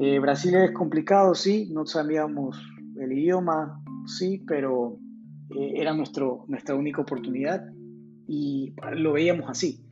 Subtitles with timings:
[0.00, 2.56] Eh, Brasil es complicado, sí, no sabíamos
[3.00, 5.00] el idioma, sí, pero
[5.50, 7.64] eh, era nuestra única oportunidad
[8.28, 9.84] y lo veíamos así.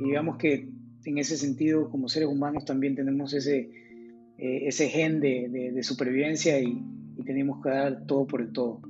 [0.00, 0.68] Y digamos que
[1.04, 3.70] en ese sentido, como seres humanos, también tenemos ese,
[4.38, 6.82] eh, gen de, supervivencia y,
[7.16, 8.80] y tenemos que dar todo por el todo.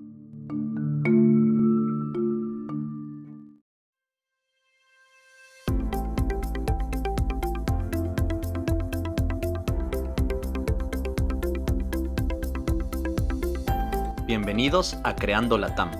[14.65, 15.91] Bienvenidos a Creando Latam,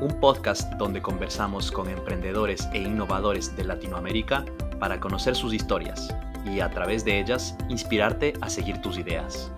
[0.00, 4.44] un podcast donde conversamos con emprendedores e innovadores de Latinoamérica
[4.78, 6.14] para conocer sus historias
[6.44, 9.50] y a través de ellas inspirarte a seguir tus ideas.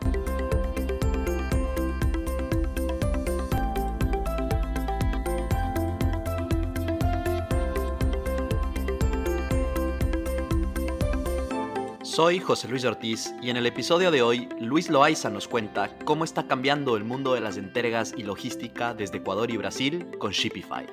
[12.18, 16.24] Soy José Luis Ortiz y en el episodio de hoy Luis Loaiza nos cuenta cómo
[16.24, 20.84] está cambiando el mundo de las entregas y logística desde Ecuador y Brasil con Shipify.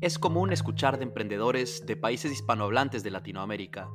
[0.00, 3.86] Es común escuchar de emprendedores de países hispanohablantes de Latinoamérica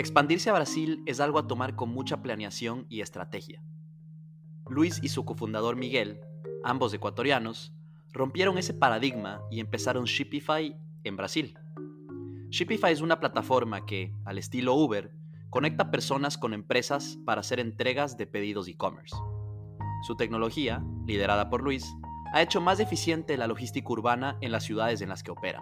[0.00, 3.64] expandirse a Brasil es algo a tomar con mucha planeación y estrategia.
[4.68, 6.20] Luis y su cofundador Miguel,
[6.62, 7.74] ambos ecuatorianos,
[8.12, 11.58] rompieron ese paradigma y empezaron Shipify en Brasil.
[12.50, 15.16] Shipify es una plataforma que, al estilo Uber,
[15.50, 19.16] conecta personas con empresas para hacer entregas de pedidos e-commerce.
[20.06, 21.84] Su tecnología, liderada por Luis,
[22.32, 25.60] ha hecho más eficiente la logística urbana en las ciudades en las que opera.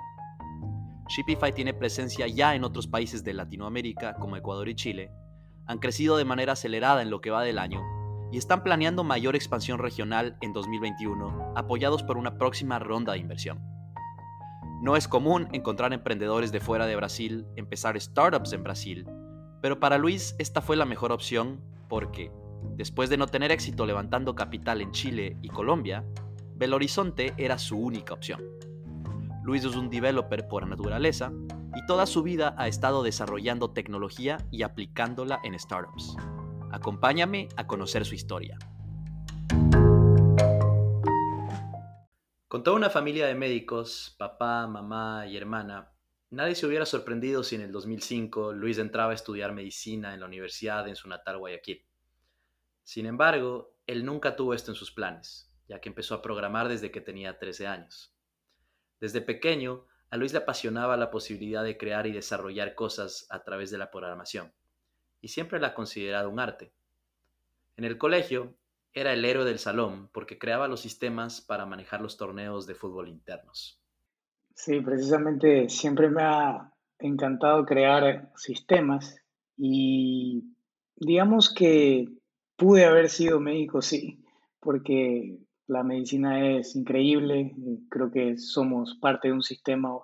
[1.09, 5.11] Shipify tiene presencia ya en otros países de Latinoamérica como Ecuador y Chile,
[5.67, 7.83] han crecido de manera acelerada en lo que va del año
[8.33, 13.61] y están planeando mayor expansión regional en 2021, apoyados por una próxima ronda de inversión.
[14.83, 19.07] No es común encontrar emprendedores de fuera de Brasil empezar startups en Brasil,
[19.63, 22.31] pero para Luis esta fue la mejor opción porque,
[22.77, 26.05] después de no tener éxito levantando capital en Chile y Colombia,
[26.57, 28.56] Belo Horizonte era su única opción.
[29.47, 31.31] Luis es un developer por naturaleza
[31.77, 36.17] y toda su vida ha estado desarrollando tecnología y aplicándola en startups.
[36.73, 38.59] Acompáñame a conocer su historia.
[42.49, 45.93] Con toda una familia de médicos, papá, mamá y hermana,
[46.31, 50.27] nadie se hubiera sorprendido si en el 2005 Luis entraba a estudiar medicina en la
[50.27, 51.87] universidad en su natal Guayaquil.
[52.83, 56.91] Sin embargo, él nunca tuvo esto en sus planes, ya que empezó a programar desde
[56.91, 58.16] que tenía 13 años.
[59.01, 63.71] Desde pequeño, a Luis le apasionaba la posibilidad de crear y desarrollar cosas a través
[63.71, 64.53] de la programación,
[65.21, 66.73] y siempre la ha considerado un arte.
[67.77, 68.57] En el colegio,
[68.97, 73.09] era el héroe del salón porque creaba los sistemas para manejar los torneos de fútbol
[73.09, 73.79] internos.
[74.55, 79.23] Sí, precisamente siempre me ha encantado crear sistemas
[79.59, 80.45] y
[80.97, 82.09] digamos que
[82.57, 84.25] pude haber sido médico, sí,
[84.61, 85.37] porque
[85.69, 89.99] la medicina es increíble, eh, creo que somos parte de un sistema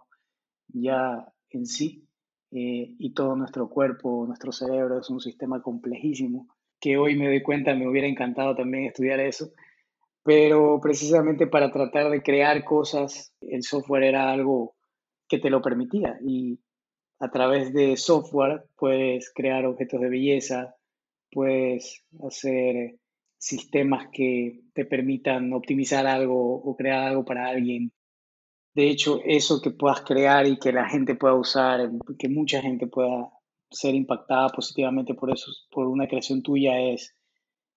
[0.68, 2.08] ya en sí
[2.50, 6.48] eh, y todo nuestro cuerpo, nuestro cerebro es un sistema complejísimo
[6.80, 9.52] que hoy me doy cuenta, me hubiera encantado también estudiar eso,
[10.24, 14.74] pero precisamente para tratar de crear cosas, el software era algo
[15.28, 16.58] que te lo permitía y
[17.20, 20.74] a través de software puedes crear objetos de belleza,
[21.30, 22.98] puedes hacer
[23.42, 27.92] sistemas que te permitan optimizar algo o crear algo para alguien.
[28.72, 32.86] De hecho, eso que puedas crear y que la gente pueda usar, que mucha gente
[32.86, 33.32] pueda
[33.68, 37.16] ser impactada positivamente por eso, por una creación tuya, es,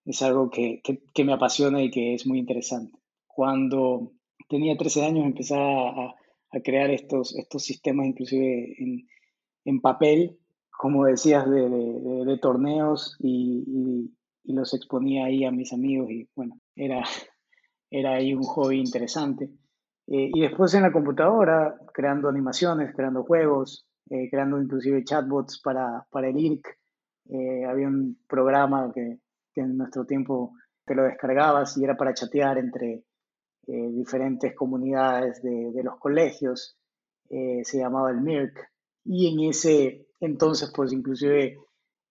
[0.05, 0.83] es algo que,
[1.25, 2.99] me apasiona y que es muy interesante.
[3.25, 4.11] Cuando
[4.47, 6.13] tenía 13 años empecé a,
[6.63, 8.75] crear estos, estos sistemas, inclusive
[9.65, 10.37] en, papel,
[10.69, 14.15] como decías, de, torneos y, y
[14.53, 17.03] los exponía ahí a mis amigos y bueno, era,
[17.89, 19.49] era ahí un hobby interesante.
[20.07, 26.05] Eh, y después en la computadora, creando animaciones, creando juegos, eh, creando inclusive chatbots para,
[26.11, 26.67] para el IRC.
[27.29, 29.17] Eh, había un programa que,
[29.51, 30.53] que, en nuestro tiempo
[30.85, 33.03] te lo descargabas y era para chatear entre
[33.67, 36.77] diferentes comunidades de, de los colegios.
[37.27, 38.55] se llamaba el MIRC.
[39.05, 41.57] Y en ese entonces, pues inclusive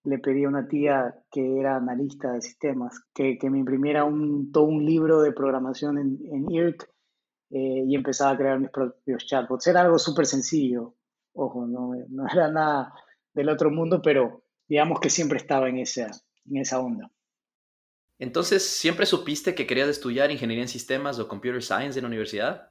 [0.05, 4.53] le pedí a una tía que era analista de sistemas que, que me imprimiera un,
[4.53, 6.85] todo un libro de programación en, en IRC
[7.51, 9.67] eh, y empezaba a crear mis propios chatbots.
[9.67, 10.95] Era algo súper sencillo,
[11.33, 12.93] ojo, no, no, era nada
[13.33, 16.11] del otro mundo, pero digamos que siempre estaba en esa,
[16.47, 17.11] en esa onda.
[18.19, 22.71] Entonces, ¿siempre supiste que querías estudiar ingeniería en sistemas o computer science en la universidad?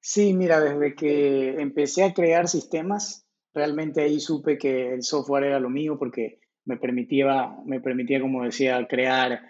[0.00, 3.23] Sí, mira, desde que empecé a crear sistemas,
[3.54, 8.44] realmente ahí supe que el software era lo mío porque me permitía, me permitía como
[8.44, 9.40] decía, crear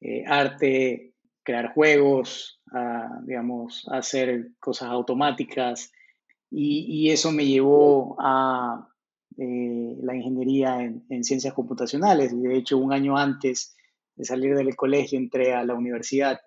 [0.00, 2.60] eh, arte, crear juegos,
[3.24, 5.92] digamos, hacer cosas automáticas.
[6.50, 8.88] Y, eso me llevó a
[9.38, 12.32] eh, la ingeniería en, en, ciencias computacionales.
[12.32, 13.76] Y de hecho, un año antes
[14.16, 16.40] de salir del colegio entré a la universidad.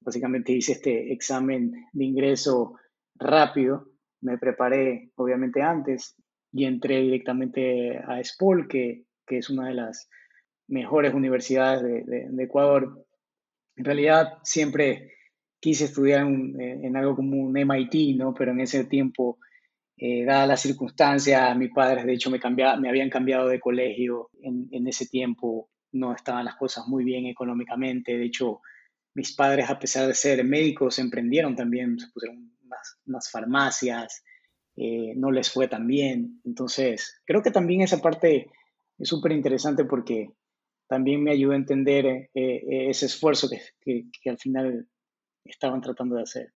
[0.00, 2.74] Básicamente hice este examen de ingreso
[3.16, 3.86] rápido.
[4.20, 6.16] Me preparé, obviamente, antes
[6.52, 10.08] y entré directamente a SPOL, que, que es una de las
[10.68, 13.06] mejores universidades de, Ecuador
[13.76, 15.14] en realidad siempre
[15.58, 18.34] quise estudiar en, algo como un MIT, ¿no?
[18.34, 19.38] Pero en ese tiempo,
[19.96, 22.38] eh, dadas las circunstancias, mis padres de hecho me,
[22.78, 24.30] me habían cambiado de colegio.
[24.42, 28.18] En, ese tiempo no estaban las cosas muy bien económicamente.
[28.18, 28.60] De hecho,
[29.14, 32.52] mis padres, a pesar de ser médicos, emprendieron también, se pusieron
[33.06, 34.22] unas, farmacias,
[34.82, 36.40] eh, no les fue tan bien.
[36.42, 38.50] Entonces, creo que también esa parte
[38.98, 40.30] es súper interesante porque
[40.88, 44.88] también me ayudó a entender eh, eh, ese esfuerzo que, que, al final
[45.44, 46.54] estaban tratando de hacer.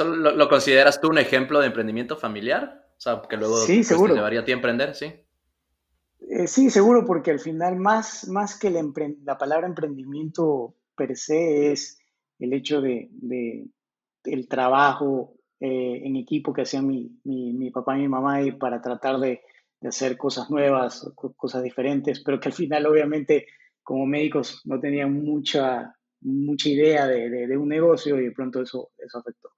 [0.00, 2.84] ¿Lo, ¿Lo, consideras tú un ejemplo de emprendimiento familiar?
[2.96, 4.14] O sea, que luego sí, pues, seguro.
[4.14, 5.14] te llevaría a ti a emprender, ¿sí?
[6.46, 12.00] Sí, seguro, porque al final más, más que la palabra emprendimiento per se es
[12.40, 13.68] el hecho de, de
[14.24, 18.80] el trabajo en equipo que hacían mi, mi, mi, papá y mi mamá y para
[18.80, 19.42] tratar de,
[19.80, 23.46] de hacer cosas nuevas, cosas diferentes, pero que al final obviamente
[23.82, 29.18] como médicos no tenían mucha, mucha idea de, un negocio y de pronto eso, eso
[29.18, 29.50] afectó.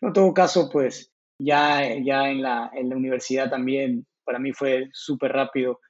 [0.00, 4.52] Pero en todo caso, pues ya, ya en, la, en la universidad también para mí
[4.52, 5.80] fue súper rápido.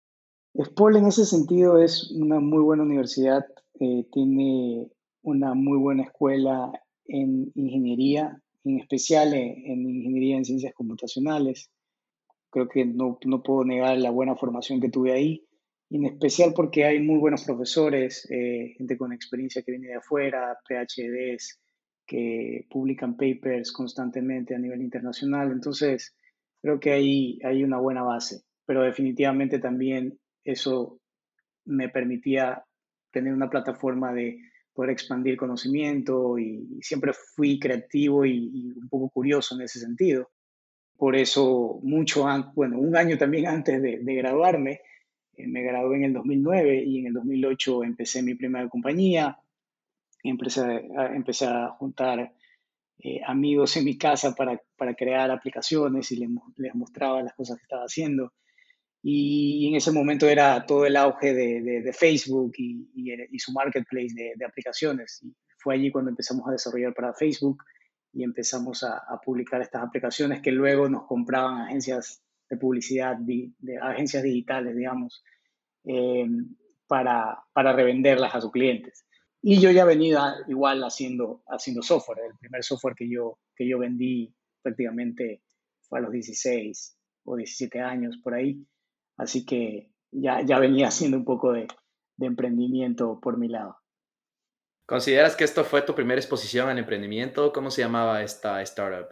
[0.61, 3.45] SPOL en ese sentido es una muy buena universidad,
[3.81, 4.91] eh, tiene
[5.23, 6.73] una muy buena escuela
[7.07, 11.71] en ingeniería, en especial en ingeniería en ciencias computacionales.
[12.51, 15.45] Creo que no, no puedo negar la buena formación que tuve ahí,
[15.91, 20.59] en especial porque hay muy buenos profesores, eh, gente con experiencia que viene de afuera,
[20.67, 21.61] PhDs,
[22.07, 25.53] que publican papers constantemente a nivel internacional.
[25.53, 26.17] Entonces,
[26.61, 31.01] creo que ahí hay una buena base, pero definitivamente también eso
[31.65, 32.65] me permitía
[33.11, 34.41] tener una plataforma de
[34.75, 40.31] poder expandir conocimiento y, siempre fui creativo y, un poco curioso en ese sentido.
[40.97, 44.81] Por eso, mucho antes, bueno, un año también antes de, graduarme,
[45.37, 49.39] eh, me gradué en el 2009 y en el 2008 empecé mi primera compañía.
[50.23, 50.63] Empecé
[50.97, 52.33] a, empecé a juntar
[52.99, 57.59] eh, amigos en mi casa para, para crear aplicaciones y les, les, mostraba las cosas
[57.59, 58.33] que estaba haciendo.
[59.07, 63.53] Y, en ese momento era todo el auge de, de, Facebook y, y, y, su
[63.53, 65.21] marketplace de, de aplicaciones.
[65.23, 67.63] Y fue allí cuando empezamos a desarrollar para Facebook
[68.15, 73.53] y empezamos a, publicar estas aplicaciones que luego nos compraban agencias de publicidad, de,
[73.83, 75.23] agencias digitales, digamos,
[75.85, 76.27] eh,
[76.87, 79.05] para, para revenderlas a sus clientes.
[79.43, 82.21] Y yo ya venía igual haciendo, haciendo software.
[82.31, 85.43] El primer software que yo, que yo vendí prácticamente
[85.83, 88.65] fue a los 16 o 17 años por ahí.
[89.17, 91.67] Así que ya, ya venía haciendo un poco de,
[92.17, 93.77] de emprendimiento por mi lado.
[94.87, 97.53] ¿Consideras que esto fue tu primera exposición al emprendimiento?
[97.53, 99.09] ¿Cómo se llamaba esta startup?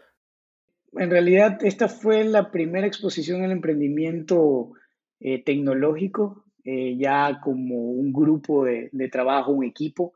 [0.92, 4.72] En realidad, esta fue la primera exposición al emprendimiento
[5.20, 10.12] eh, tecnológico, eh, ya como un grupo de, trabajo, un equipo,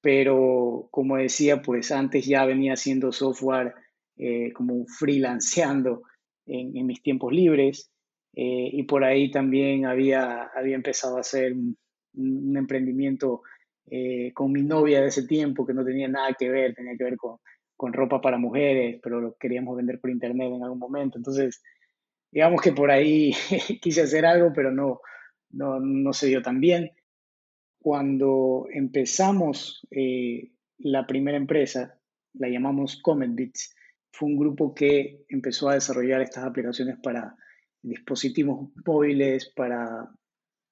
[0.00, 3.74] pero como decía, pues antes ya venía haciendo software
[4.16, 6.04] eh, como freelanceando
[6.46, 7.91] en, en, mis tiempos libres
[8.34, 11.76] y por ahí también había, había empezado a hacer un,
[12.14, 13.42] un emprendimiento
[13.86, 17.04] eh, con mi novia de ese tiempo, que no tenía nada que ver, tenía que
[17.04, 17.38] ver con,
[17.76, 21.18] con ropa para mujeres, pero lo queríamos vender por internet en algún momento.
[21.18, 21.62] Entonces,
[22.30, 23.32] digamos que por ahí
[23.82, 25.00] quise hacer algo, pero no,
[25.50, 26.92] no, no se dio tan bien.
[27.80, 31.98] Cuando empezamos eh, la primera empresa,
[32.34, 33.74] la llamamos Comet Bits,
[34.12, 37.34] fue un grupo que empezó a desarrollar estas aplicaciones para
[37.82, 40.08] dispositivos móviles, para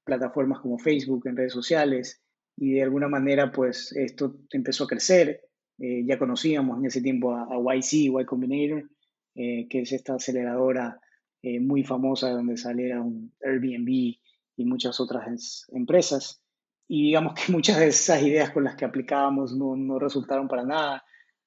[0.05, 2.23] plataformas como Facebook en redes sociales
[2.57, 5.43] y de alguna manera pues esto empezó a crecer.
[5.79, 8.90] Eh, ya conocíamos en ese tiempo a, YC, Y Combinator,
[9.35, 11.00] eh, que es esta aceleradora
[11.43, 16.43] eh, muy famosa donde salieron Airbnb y muchas otras empresas.
[16.87, 20.64] Y digamos que muchas de esas ideas con las que aplicábamos no, no resultaron para
[20.64, 21.02] nada.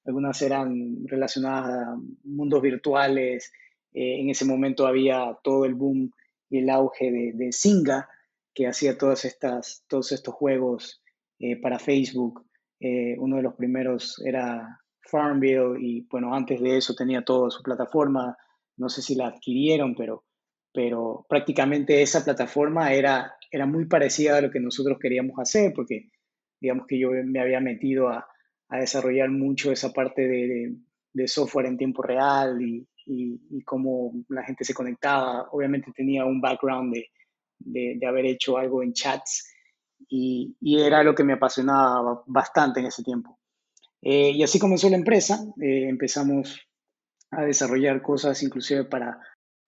[0.06, 3.52] Algunas eran relacionadas a mundos virtuales.
[3.94, 6.12] En ese momento había todo el boom
[6.50, 8.08] y el auge de, de Singa,
[8.54, 11.02] que hacía todas estas, todos estos juegos
[11.40, 12.46] eh, para Facebook.
[12.80, 17.64] Eh, uno de los primeros era Farmville y bueno, antes de eso tenía toda su
[17.64, 18.38] plataforma.
[18.78, 20.26] No sé si la adquirieron, pero,
[20.74, 26.10] pero prácticamente esa plataforma era, era muy parecida a lo que nosotros queríamos hacer porque
[26.60, 28.28] digamos que yo me había metido a,
[28.70, 30.76] a desarrollar mucho esa parte de,
[31.12, 35.50] de, software en tiempo real y, y, cómo la gente se conectaba.
[35.52, 39.54] Obviamente tenía un background de, de haber hecho algo en chats
[40.10, 43.40] y, y, era lo que me apasionaba bastante en ese tiempo.
[44.02, 45.44] Eh, y así comenzó la empresa.
[45.62, 46.60] Eh, empezamos
[47.32, 49.20] a desarrollar cosas inclusive para,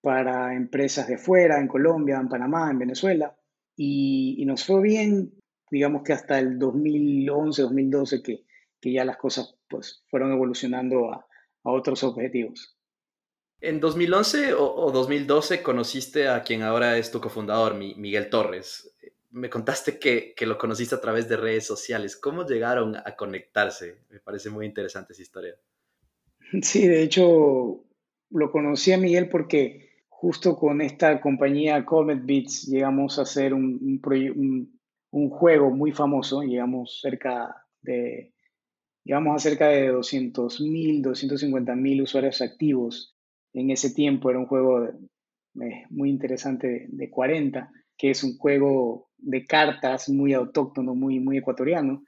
[0.02, 3.36] para empresas de fuera, en Colombia, en Panamá, en Venezuela.
[3.76, 5.34] Y, y nos fue bien,
[5.70, 8.46] digamos que hasta el 2011, 2012, que,
[8.80, 11.26] que ya las cosas pues, fueron evolucionando a,
[11.64, 12.75] a otros objetivos.
[13.62, 18.96] En 2011 o, 2012 conociste a quien ahora es tu cofundador, Miguel Torres.
[19.32, 22.16] Me contaste que, lo conociste a través de redes sociales.
[22.16, 23.98] ¿Cómo llegaron a conectarse?
[24.10, 25.56] Me parece muy interesante esa historia.
[26.62, 27.84] Sí, de hecho,
[28.30, 34.02] lo conocí a Miguel porque justo con esta compañía Comet Beats llegamos a hacer un,
[35.12, 38.34] un, juego muy famoso, llegamos cerca de,
[39.04, 43.15] llegamos a cerca de 200 mil, 250 mil usuarios activos.
[43.56, 49.10] En ese tiempo era un juego eh, muy interesante de 40, que es un juego
[49.18, 52.04] de cartas muy autóctono, muy, muy ecuatoriano.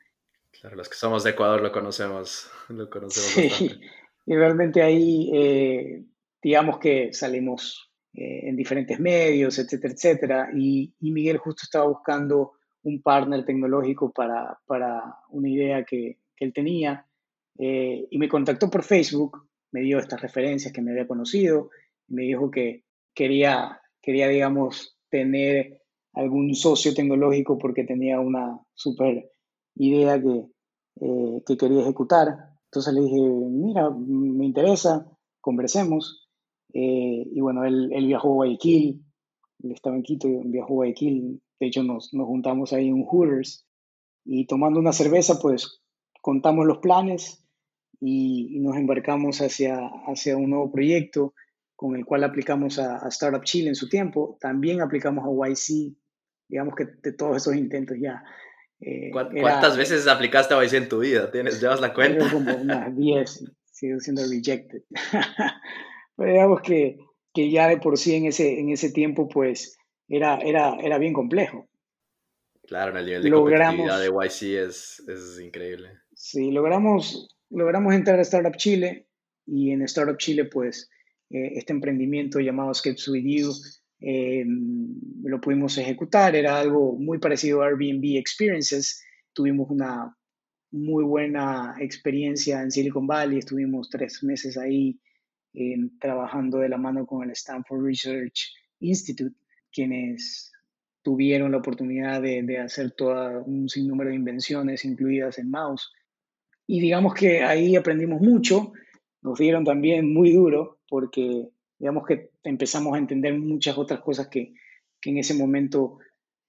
[0.51, 3.79] Claro, los que somos de Ecuador lo conocemos, lo conocemos sí,
[4.25, 6.03] Y realmente ahí, eh,
[6.41, 10.49] digamos que salimos eh, en diferentes medios, etcétera, etcétera.
[10.53, 16.45] Y, y, Miguel justo estaba buscando un partner tecnológico para, para una idea que, que
[16.45, 17.07] él tenía
[17.57, 21.69] eh, y me contactó por Facebook, me dio estas referencias que me había conocido,
[22.07, 22.83] me dijo que
[23.13, 25.81] quería, quería, digamos, tener
[26.13, 29.29] algún socio tecnológico porque tenía una super
[29.75, 30.45] idea que,
[31.01, 32.27] eh, que quería ejecutar.
[32.65, 35.05] Entonces le dije, mira, me interesa,
[35.41, 36.27] conversemos.
[36.73, 39.03] Eh, y bueno, él, él, viajó a Guayaquil,
[39.63, 43.65] él estaba en Quito, viajó a Guayaquil, de hecho nos, nos juntamos ahí en Hooters
[44.25, 45.81] y tomando una cerveza, pues
[46.21, 47.46] contamos los planes
[47.99, 51.33] y, nos embarcamos hacia, hacia un nuevo proyecto
[51.75, 54.37] con el cual aplicamos a, Startup Chile en su tiempo.
[54.41, 55.95] También aplicamos a YC,
[56.47, 58.23] digamos que de todos esos intentos ya.
[58.79, 61.31] Eh, ¿Cuántas veces aplicaste a YC en tu vida?
[61.31, 62.29] ¿Tienes, ¿Llevas la cuenta?
[62.31, 64.81] Como unas 10, sigo siendo rejected.
[66.15, 66.97] Pero digamos que,
[67.33, 69.77] que, ya de por sí en ese, en ese tiempo pues
[70.07, 71.69] era, era, era bien complejo.
[72.67, 75.99] Claro, el nivel de competitividad de YC es, es increíble.
[76.13, 79.07] Sí, logramos, logramos entrar a Startup Chile
[79.45, 80.89] y en Startup Chile, pues,
[81.29, 83.51] eh, este emprendimiento llamado Sketch With You
[83.99, 84.45] eh,
[85.23, 86.35] lo pudimos ejecutar.
[86.35, 89.03] Era algo muy parecido a Airbnb Experiences.
[89.33, 90.15] Tuvimos una
[90.71, 93.39] muy buena experiencia en Silicon Valley.
[93.39, 94.99] Estuvimos tres meses ahí
[95.53, 99.35] eh, trabajando de la mano con el Stanford Research Institute,
[99.71, 100.51] quienes
[101.01, 105.89] tuvieron la oportunidad de, de hacer todo un sinnúmero de invenciones incluidas en Mouse
[106.67, 108.73] y digamos que ahí aprendimos mucho,
[109.21, 114.53] nos dieron también muy duro porque digamos que empezamos a entender muchas otras cosas que,
[114.99, 115.99] que en ese momento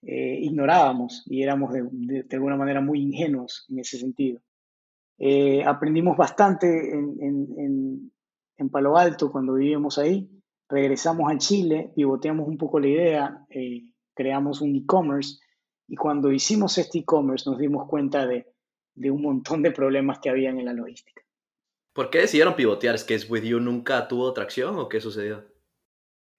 [0.03, 1.83] eh, ignorábamos y éramos de,
[2.25, 4.41] de, alguna manera muy ingenuos en ese sentido.
[5.19, 8.13] Eh, aprendimos bastante en, en,
[8.57, 10.29] en, Palo Alto cuando vivíamos ahí,
[10.69, 13.83] regresamos a Chile, pivoteamos un poco la idea, eh,
[14.15, 15.39] creamos un e-commerce
[15.89, 18.47] y cuando hicimos este e-commerce nos dimos cuenta de
[18.99, 21.23] de un montón de problemas que habían en la logística.
[21.93, 22.99] ¿Por qué decidieron pivotear?
[22.99, 25.45] ¿Skates With You nunca tuvo tracción o qué sucedió?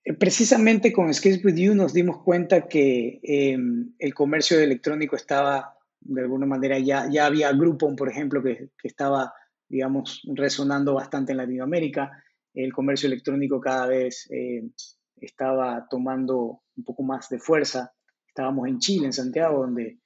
[0.03, 5.75] Eh, precisamente con Skates With You nos dimos cuenta que em, el comercio electrónico estaba,
[6.01, 9.33] de alguna manera, ya, ya había Groupon, por ejemplo, que, que estaba,
[9.67, 12.23] digamos, resonando bastante en Latinoamérica.
[12.53, 14.71] El comercio electrónico cada vez em,
[15.17, 17.93] estaba tomando un poco más de fuerza.
[18.27, 19.99] Estábamos en Chile, en Santiago, donde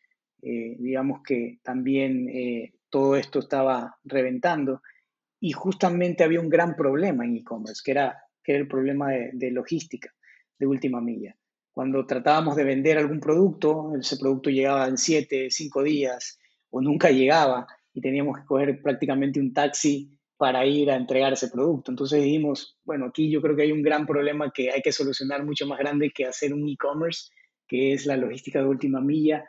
[0.46, 4.82] eh, digamos que también eh, todo esto estaba reventando
[5.40, 9.52] y justamente había un gran problema en e-commerce, que era, que era el problema de,
[9.52, 10.14] logística,
[10.60, 11.34] de última milla.
[11.72, 16.38] Cuando tratábamos de vender algún producto, ese producto llegaba en siete, cinco días
[16.70, 21.48] o nunca llegaba y teníamos que coger prácticamente un taxi para ir a entregar ese
[21.48, 21.90] producto.
[21.90, 25.46] Entonces dijimos, bueno, aquí yo creo que hay un gran problema que hay que solucionar
[25.46, 27.32] mucho más grande que hacer un e-commerce,
[27.66, 29.46] que es la logística de última milla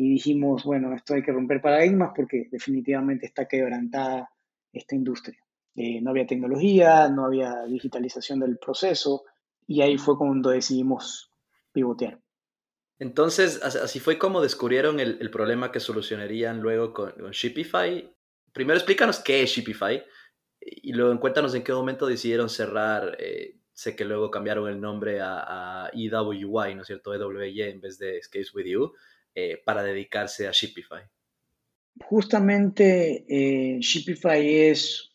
[0.00, 4.30] y dijimos, bueno, esto hay que romper paradigmas porque definitivamente está quebrantada
[4.72, 5.38] esta industria.
[5.74, 9.24] Eh, no había tecnología, no había digitalización del proceso
[9.66, 11.30] y ahí fue cuando decidimos
[11.70, 12.18] pivotear.
[12.98, 18.10] Entonces, así fue como descubrieron el, problema que solucionarían luego con, Shopify.
[18.54, 20.02] Primero explícanos qué es Shopify
[20.60, 23.18] y luego cuéntanos en qué momento decidieron cerrar.
[23.18, 27.12] Eh, sé que luego cambiaron el nombre a, a, EWY, ¿no es cierto?
[27.12, 28.94] EWY en vez de Escapes With You,
[29.34, 31.02] eh, para dedicarse a Shopify.
[32.04, 35.10] Justamente eh, es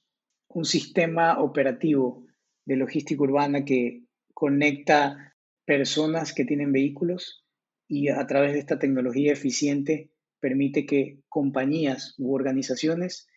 [0.49, 2.25] un sistema operativo
[2.65, 4.03] de logística urbana que
[4.33, 7.45] conecta personas que tienen vehículos
[7.87, 13.27] y a través de esta tecnología eficiente permite que compañías u organizaciones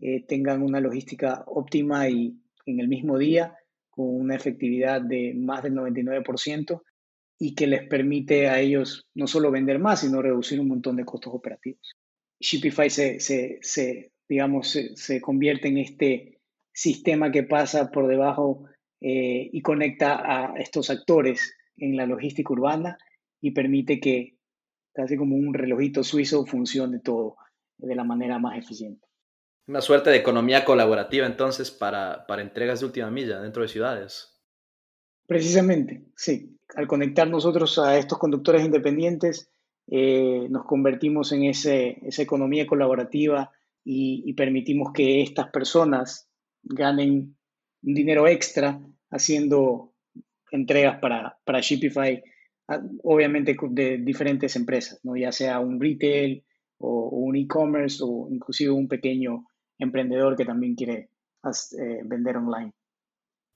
[0.00, 3.56] eh, tengan una logística óptima y en el mismo día
[3.90, 6.82] con una efectividad de más del 99%
[7.38, 11.04] y que les permite a ellos no solo vender más, sino reducir un montón de
[11.04, 11.96] costos operativos.
[12.40, 16.40] Shopify se, se, digamos, se, convierte en este
[16.72, 18.64] sistema que pasa por debajo
[19.00, 22.98] eh, y conecta a estos actores en la logística urbana
[23.40, 24.36] y permite que,
[24.94, 27.36] casi como un relojito suizo, funcione todo
[27.78, 29.06] de la manera más eficiente.
[29.68, 34.35] Una suerte de economía colaborativa entonces para, para entregas de última milla dentro de ciudades.
[35.26, 36.52] Precisamente, sí.
[36.74, 39.50] Al conectar nosotros a estos conductores independientes,
[39.88, 43.52] eh, nos convertimos en ese, esa economía colaborativa
[43.84, 46.28] y, permitimos que estas personas
[46.64, 47.36] ganen
[47.82, 48.80] un dinero extra
[49.10, 49.94] haciendo
[50.50, 52.20] entregas para, para Shopify
[53.04, 55.16] obviamente de diferentes empresas, ¿no?
[55.16, 56.44] ya sea un retail
[56.78, 59.46] o, un e-commerce o inclusive un pequeño
[59.78, 61.10] emprendedor que también quiere
[61.78, 62.72] eh, vender online.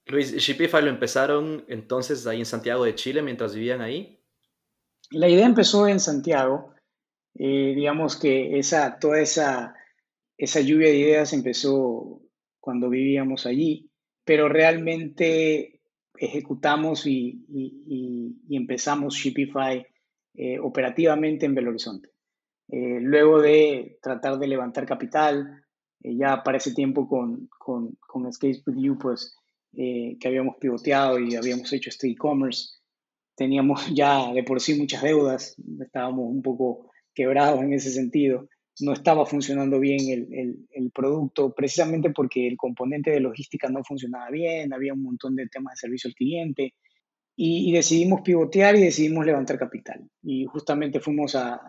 [0.05, 4.19] Luis, Shopify lo empezaron entonces ahí en Santiago de Chile mientras vivían ahí.
[5.11, 6.73] La idea empezó en Santiago.
[7.35, 9.75] Eh, digamos que esa, toda esa,
[10.37, 12.21] esa lluvia de ideas empezó
[12.59, 13.89] cuando vivíamos allí,
[14.25, 15.81] pero realmente
[16.17, 19.85] ejecutamos y, empezamos Shopify
[20.35, 22.09] eh, operativamente en Belo Horizonte.
[22.69, 25.63] Eh, luego de tratar de levantar capital,
[26.03, 29.35] eh, ya para ese tiempo con, con, con Escape With You, pues
[29.73, 32.79] que habíamos pivoteado y habíamos hecho este e-commerce,
[33.35, 38.47] teníamos ya de por sí muchas deudas, estábamos un poco quebrados en ese sentido
[38.81, 44.73] no estaba funcionando bien el, producto, precisamente porque el componente de logística no funcionaba bien,
[44.73, 46.73] había un montón de temas de servicio al cliente,
[47.35, 50.07] y, decidimos pivotear y decidimos levantar capital.
[50.21, 51.59] Y justamente fuimos a,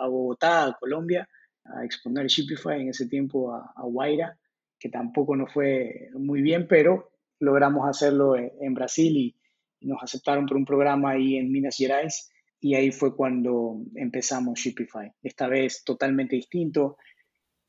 [0.00, 1.28] Bogotá, a Colombia,
[1.64, 4.36] a exponer Shopify en ese tiempo a, a Guaira,
[4.78, 7.11] que tampoco nos fue muy bien, pero
[7.42, 9.36] logramos hacerlo en, Brasil y,
[9.80, 15.12] nos aceptaron por un programa ahí en Minas Gerais y ahí fue cuando empezamos Shopify.
[15.20, 16.96] Esta vez totalmente distinto,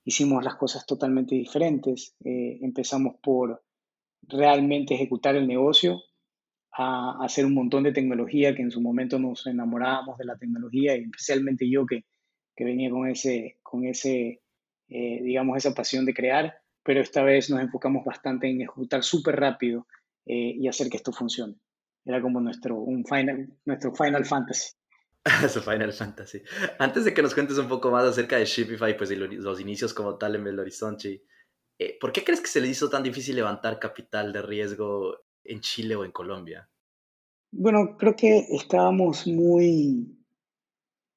[0.05, 2.15] hicimos las cosas totalmente diferentes.
[2.23, 3.63] Eh, empezamos por
[4.21, 6.03] realmente ejecutar el negocio,
[6.71, 10.95] a, hacer un montón de tecnología que en su momento nos enamorábamos de la tecnología,
[10.95, 12.05] y especialmente yo que,
[12.55, 14.43] que venía con ese, con ese
[14.89, 19.37] eh, digamos, esa pasión de crear, pero esta vez nos enfocamos bastante en ejecutar súper
[19.37, 19.87] rápido
[20.25, 21.55] eh, y hacer que esto funcione.
[22.05, 24.73] Era como nuestro, un final, nuestro Final Fantasy.
[25.49, 26.41] Su Final Fantasy.
[26.79, 29.93] Antes de que nos cuentes un poco más acerca de Shopify, pues y los inicios
[29.93, 31.23] como tal en Belo Horizonte,
[31.79, 35.61] eh, ¿por qué crees que se les hizo tan difícil levantar capital de riesgo en
[35.61, 36.69] Chile o en Colombia?
[37.51, 40.17] Bueno, creo que estábamos muy,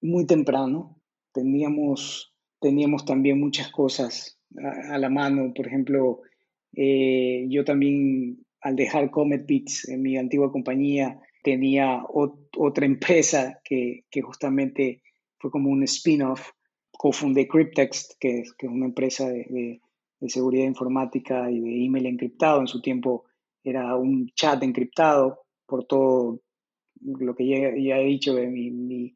[0.00, 1.00] muy temprano.
[1.33, 5.53] Teníamos, teníamos también muchas cosas a, la mano.
[5.55, 6.23] Por ejemplo,
[6.73, 14.05] eh, yo también al dejar Comet Beats en mi antigua compañía, tenía otra empresa que,
[14.23, 15.03] justamente
[15.39, 16.51] fue como un spin-off.
[16.91, 19.81] Cofundé Cryptext, que que es una empresa de,
[20.27, 22.61] seguridad informática y de email encriptado.
[22.61, 23.27] En su tiempo
[23.63, 26.41] era un chat encriptado por todo
[27.01, 29.15] lo que ya, he dicho de mi,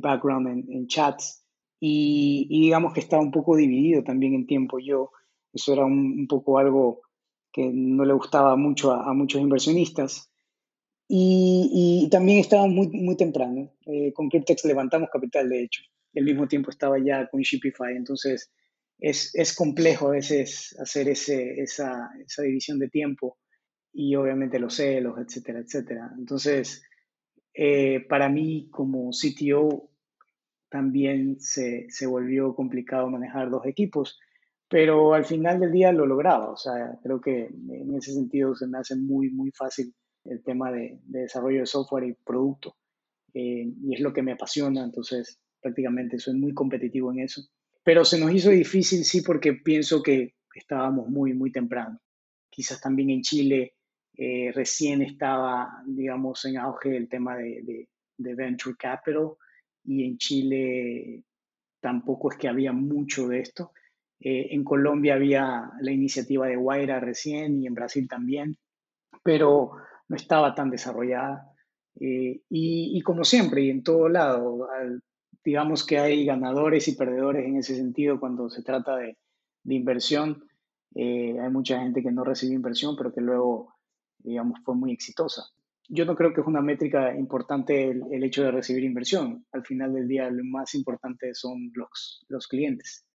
[0.00, 1.44] background en, chats.
[1.80, 5.12] Y, digamos que estaba un poco dividido también en tiempo yo.
[5.52, 7.02] Eso era un, poco algo
[7.52, 10.30] que no le gustaba mucho a muchos inversionistas.
[11.08, 13.72] Y, también estaba muy, muy temprano.
[13.86, 15.82] Eh, con Cryptex levantamos capital, de hecho.
[16.12, 17.96] Y al mismo tiempo estaba ya con Shopify.
[17.96, 18.50] Entonces,
[18.98, 23.38] es, es complejo a veces hacer ese, esa, esa, división de tiempo
[23.92, 26.12] y obviamente los celos, etcétera, etcétera.
[26.18, 26.82] Entonces,
[27.54, 29.90] eh, para mí como CTO
[30.70, 34.18] también se, se, volvió complicado manejar dos equipos,
[34.68, 36.50] pero al final del día lo lograba.
[36.50, 40.70] O sea, creo que en ese sentido se me hace muy, muy fácil el tema
[40.70, 42.76] de, desarrollo de software y producto.
[43.34, 47.42] Eh, y es lo que me apasiona, entonces prácticamente soy muy competitivo en eso.
[47.82, 51.98] Pero se nos hizo difícil, sí, porque pienso que estábamos muy, muy temprano.
[52.50, 53.74] Quizás también en Chile
[54.16, 59.36] eh, recién estaba, digamos, en auge el tema de, de venture capital
[59.88, 61.24] y en Chile
[61.80, 63.72] tampoco es que había mucho de esto.
[64.20, 68.58] Eh, en Colombia había la iniciativa de Guaira recién y en Brasil también,
[69.22, 69.72] pero
[70.08, 71.50] no estaba tan desarrollada.
[71.98, 74.68] Eh, y, como siempre, y en todo lado,
[75.42, 79.16] digamos que hay ganadores y perdedores en ese sentido cuando se trata de,
[79.64, 80.44] inversión.
[80.94, 83.74] Eh, hay mucha gente que no recibe inversión, pero que luego,
[84.18, 85.44] digamos, fue muy exitosa.
[85.88, 89.46] Yo no creo que es una métrica importante el, hecho de recibir inversión.
[89.52, 93.08] Al final del día, lo más importante son los, los clientes.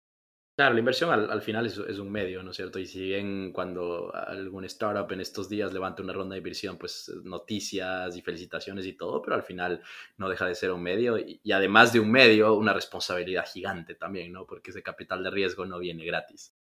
[0.60, 2.78] Claro, la inversión al, final es, un medio, ¿no es cierto?
[2.78, 7.10] Y si bien cuando algún startup en estos días levanta una ronda de inversión, pues
[7.24, 9.80] noticias y felicitaciones y todo, pero al final
[10.18, 14.32] no deja de ser un medio y, además de un medio, una responsabilidad gigante también,
[14.32, 14.44] ¿no?
[14.46, 16.54] Porque ese capital de riesgo no viene gratis.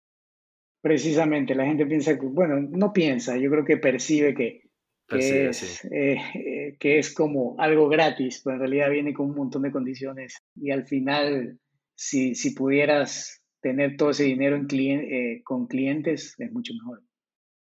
[0.81, 4.68] Precisamente, la gente piensa que, bueno, no piensa, yo creo que percibe que,
[5.11, 9.63] es, eh, eh, que es como algo gratis, pero en realidad viene con un montón
[9.63, 11.59] de condiciones y al final,
[11.95, 17.03] si, si pudieras tener todo ese dinero en eh, con clientes es mucho mejor.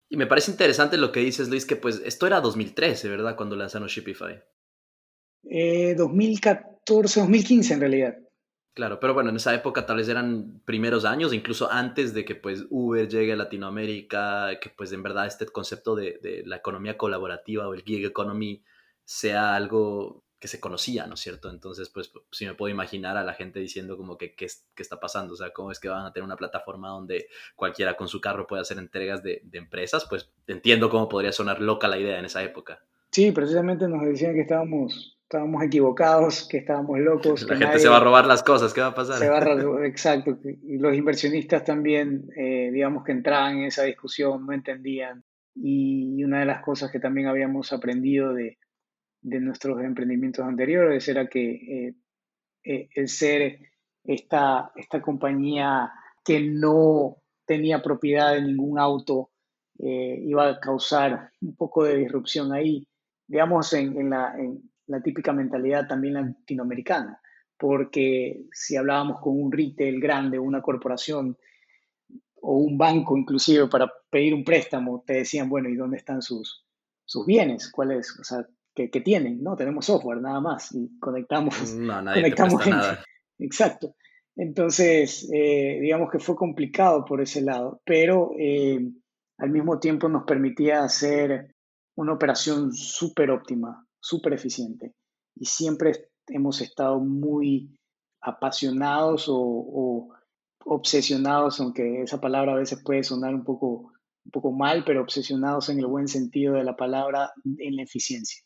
[0.09, 3.35] Y me parece interesante lo que dices, Luis, que pues esto era 2013, ¿verdad?
[3.35, 4.43] Cuando lanzaron Shopify.
[5.43, 8.17] 2014, eh, 2015 en realidad.
[8.73, 12.35] Claro, pero bueno, en esa época tal vez eran primeros años, incluso antes de que
[12.35, 16.97] pues Uber llegue a Latinoamérica, que pues en verdad este concepto de, de la economía
[16.97, 18.63] colaborativa o el gig economy
[19.03, 21.51] sea algo que se conocía, ¿no es cierto?
[21.51, 25.35] Entonces, pues si me puedo imaginar a la gente diciendo como que qué está pasando,
[25.35, 28.47] o sea, cómo es que van a tener una plataforma donde cualquiera con su carro
[28.47, 32.41] puede hacer entregas de, empresas, pues entiendo cómo podría sonar loca la idea en esa
[32.41, 32.83] época.
[33.11, 37.43] Sí, precisamente nos decían que estábamos, estábamos equivocados, que estábamos locos.
[37.43, 39.17] La gente se va a robar las cosas, ¿qué va a pasar?
[39.17, 40.37] Se va a robar, exacto.
[40.43, 45.23] Y los inversionistas también, eh, digamos que entraban en esa discusión, no entendían.
[45.55, 48.57] Y una de las cosas que también habíamos aprendido de,
[49.21, 51.95] de nuestros emprendimientos anteriores era que eh,
[52.63, 53.59] eh, el ser
[54.03, 55.91] esta, esta compañía
[56.25, 59.31] que no tenía propiedad de ningún auto
[59.79, 62.87] eh, iba a causar un poco de disrupción ahí,
[63.27, 67.19] digamos, en, la, en la típica mentalidad también latinoamericana,
[67.57, 71.37] porque si hablábamos con un retail grande, una corporación
[72.41, 76.65] o un banco inclusive para pedir un préstamo, te decían, bueno, ¿y dónde están sus,
[77.05, 77.71] sus bienes?
[77.71, 78.19] ¿Cuál es?
[78.19, 79.55] O sea, que, tienen, ¿no?
[79.55, 82.77] Tenemos software nada más y conectamos, no, nadie conectamos gente.
[82.77, 83.03] Nada.
[83.39, 83.95] Exacto.
[84.35, 88.79] Entonces, eh, digamos que fue complicado por ese lado, pero eh,
[89.37, 91.53] al mismo tiempo nos permitía hacer
[91.95, 94.93] una operación súper óptima, súper eficiente.
[95.35, 97.77] Y siempre hemos estado muy
[98.21, 100.09] apasionados o, o,
[100.65, 103.93] obsesionados, aunque esa palabra a veces puede sonar un poco,
[104.25, 108.43] un poco mal, pero obsesionados en el buen sentido de la palabra en la eficiencia.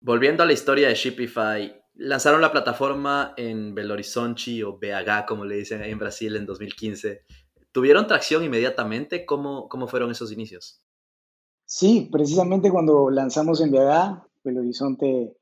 [0.00, 5.44] Volviendo a la historia de Shopify, lanzaron la plataforma en Belo Horizonte o BH, como
[5.44, 7.24] le dicen ahí en Brasil, en 2015.
[7.72, 9.24] ¿Tuvieron tracción inmediatamente?
[9.24, 10.84] ¿Cómo, cómo fueron esos inicios?
[11.66, 15.36] Sí, precisamente cuando lanzamos en BH, Belo Horizonte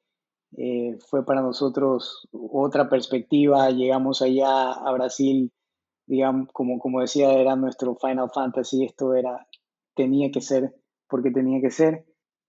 [0.57, 3.71] eh, fue para nosotros otra perspectiva.
[3.71, 5.51] Llegamos allá a Brasil,
[6.07, 8.85] digamos, como, como decía, era nuestro Final Fantasy.
[8.85, 9.47] Esto era,
[9.95, 10.75] tenía que ser
[11.09, 12.05] porque tenía que ser.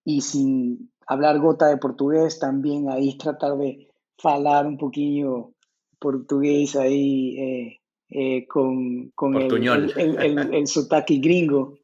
[0.05, 5.53] Y sin hablar gota de portugués, también ahí tratar de falar un poquillo
[5.99, 9.51] portugués ahí eh, eh, con, con el,
[9.97, 11.79] el, el, sotaque gringo,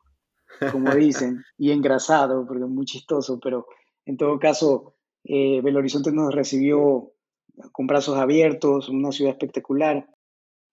[0.72, 3.66] como dicen, y engrasado, porque es muy chistoso, pero
[4.10, 7.12] en todo caso, eh, Belo Horizonte nos recibió
[7.72, 10.10] con brazos abiertos, una ciudad espectacular,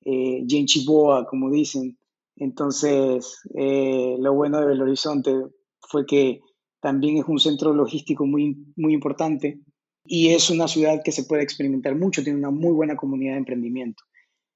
[0.06, 1.98] eh, Chiboa, como dicen.
[2.36, 5.34] Entonces, eh, lo bueno de Belo Horizonte
[5.80, 6.40] fue que
[6.80, 9.60] también es un centro logístico muy, muy importante
[10.02, 13.40] y es una ciudad que se puede experimentar mucho, tiene una muy buena comunidad de
[13.40, 14.02] emprendimiento.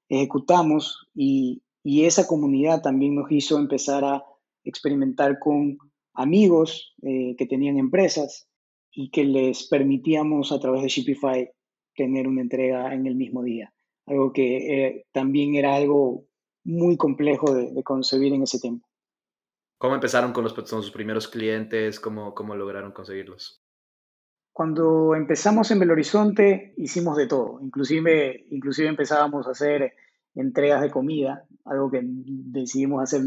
[0.09, 4.23] Ejecutamos y, y esa comunidad también nos hizo empezar a
[4.63, 5.77] experimentar con
[6.15, 8.47] amigos eh, que tenían empresas
[8.91, 11.51] y que les permitíamos a través de Shopify
[11.95, 13.73] tener una entrega en el mismo día.
[14.05, 16.25] Algo que eh, también era algo
[16.63, 18.87] muy complejo de, de concebir en ese tiempo.
[19.81, 21.99] ¿Cómo empezaron con los, sus primeros clientes?
[21.99, 23.63] ¿Cómo, ¿Cómo lograron conseguirlos?
[24.53, 29.93] Cuando empezamos en Belo Horizonte hicimos de todo, inclusive, inclusive empezábamos a hacer
[30.35, 33.21] entregas de comida, algo que decidimos hacer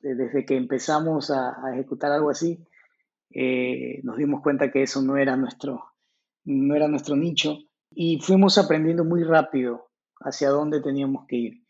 [0.00, 2.64] desde que empezamos a, ejecutar algo así,
[3.34, 5.84] eh, nos dimos cuenta que eso no era, nuestro,
[6.44, 7.58] no era nuestro nicho
[7.90, 9.90] y fuimos aprendiendo muy rápido
[10.20, 11.62] hacia dónde teníamos que ir.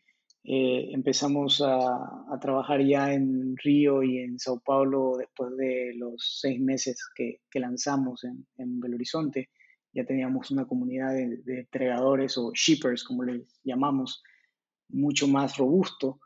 [0.45, 6.59] Eh, empezamos a, trabajar ya en Río y en Sao Paulo después de los seis
[6.59, 9.49] meses que, lanzamos en, Belo Horizonte
[9.93, 14.23] ya teníamos una comunidad de, de entregadores o shippers, como les llamamos,
[14.89, 16.19] mucho más robusto.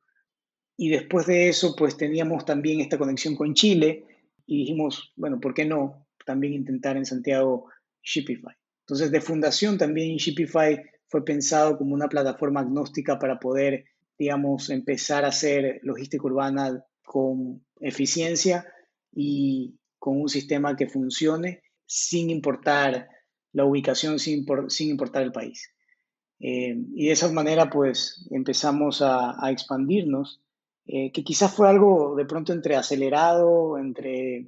[0.77, 4.06] Y después de eso, pues teníamos también esta conexión con Chile
[4.47, 7.69] y dijimos, bueno, ¿por qué no también intentar en Santiago
[8.01, 8.55] Shipify?
[8.81, 13.85] Entonces, de fundación también Shipify fue pensado como una plataforma agnóstica para poder,
[14.17, 18.65] digamos, empezar a hacer logística urbana con eficiencia
[19.11, 23.09] y con un sistema que funcione sin importar
[23.51, 25.73] la ubicación, sin, sin importar el país.
[26.39, 30.41] Eh, y de esa manera, pues, empezamos a, expandirnos,
[30.87, 34.47] eh, que quizás fue algo de pronto entre acelerado, entre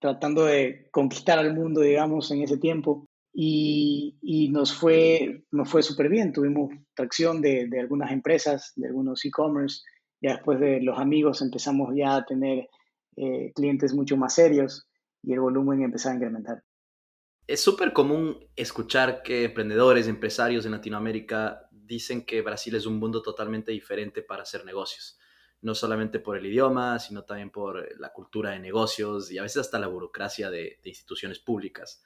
[0.00, 6.08] tratando de conquistar al mundo, digamos, en ese tiempo, y, nos fue, nos fue súper
[6.08, 6.32] bien.
[6.32, 9.82] Tuvimos tracción de, algunas empresas, de algunos e-commerce,
[10.20, 12.68] ya después de los amigos empezamos ya a tener
[13.16, 14.88] eh, clientes mucho más serios
[15.22, 16.62] y el volumen empezó a incrementar.
[17.46, 23.22] Es súper común escuchar que emprendedores, empresarios en Latinoamérica dicen que Brasil es un mundo
[23.22, 25.18] totalmente diferente para hacer negocios.
[25.62, 29.58] No solamente por el idioma, sino también por la cultura de negocios y a veces
[29.58, 32.02] hasta la burocracia de, instituciones públicas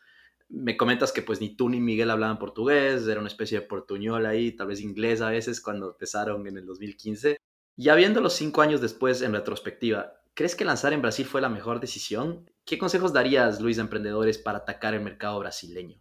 [0.50, 4.26] me comentas que pues ni tú ni Miguel hablaban portugués, era una especie de portuñol
[4.26, 7.38] ahí, tal vez inglés a veces cuando empezaron en el 2015.
[7.76, 11.80] Ya viéndolo cinco años después en retrospectiva, ¿crees que lanzar en Brasil fue la mejor
[11.80, 12.48] decisión?
[12.64, 16.00] ¿Qué consejos darías, Luis, a emprendedores para atacar el mercado brasileño?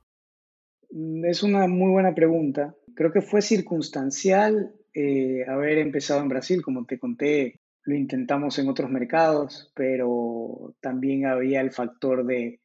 [0.92, 2.76] Mm, es una muy buena pregunta.
[2.96, 8.70] Creo que fue circunstancial eh, haber empezado en Brasil, como te conté, lo intentamos en
[8.70, 12.62] otros mercados, pero también había el factor de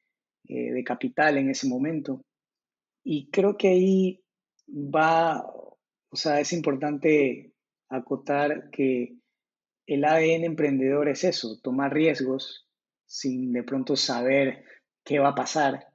[0.51, 2.25] eh, de capital en ese momento.
[3.05, 4.25] Y creo que ahí
[4.67, 7.53] va, o sea, es importante
[7.91, 9.19] acotar que
[9.87, 12.67] el ADN emprendedor es eso, tomar riesgos
[13.05, 14.65] sin de pronto saber
[15.05, 15.89] qué va a pasar.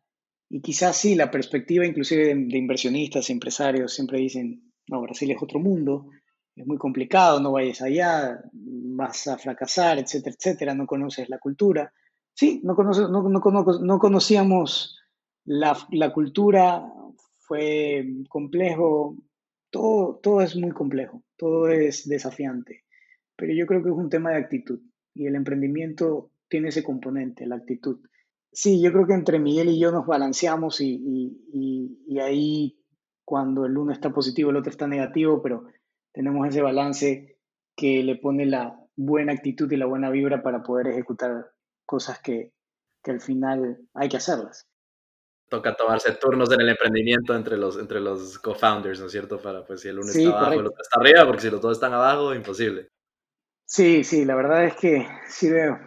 [0.49, 5.41] Y quizás sí, la perspectiva inclusive de, de inversionistas, empresarios, siempre dicen, no, Brasil es
[5.41, 6.11] otro mundo,
[6.55, 11.91] es muy complicado, no vayas allá, vas a fracasar, etcétera, etcétera, no conoces la cultura.
[12.35, 14.99] Sí, no, no, conocíamos
[15.45, 15.75] la,
[16.13, 16.91] cultura,
[17.37, 19.17] fue complejo,
[19.69, 22.83] todo, todo es muy complejo, todo es desafiante,
[23.35, 24.79] pero yo creo que es un tema de actitud
[25.13, 27.99] y el emprendimiento tiene ese componente, la actitud.
[28.51, 31.39] Sí, yo creo que entre Miguel y yo nos balanceamos y,
[32.07, 32.77] y ahí
[33.25, 35.65] cuando el uno está positivo, el otro está negativo, pero
[36.13, 37.37] tenemos ese balance
[37.75, 41.51] que le pone la buena actitud y la buena vibra para poder ejecutar
[41.85, 42.53] cosas que,
[43.03, 44.67] que al final hay que hacerlas.
[45.49, 49.39] Toca tomarse turnos en el emprendimiento entre los, entre los co-founders, ¿no es cierto?
[49.39, 51.73] Para, pues, si el uno está abajo, el otro está arriba, porque si los dos
[51.73, 52.89] están abajo, imposible.
[53.65, 55.77] Sí, sí, la verdad es que sirve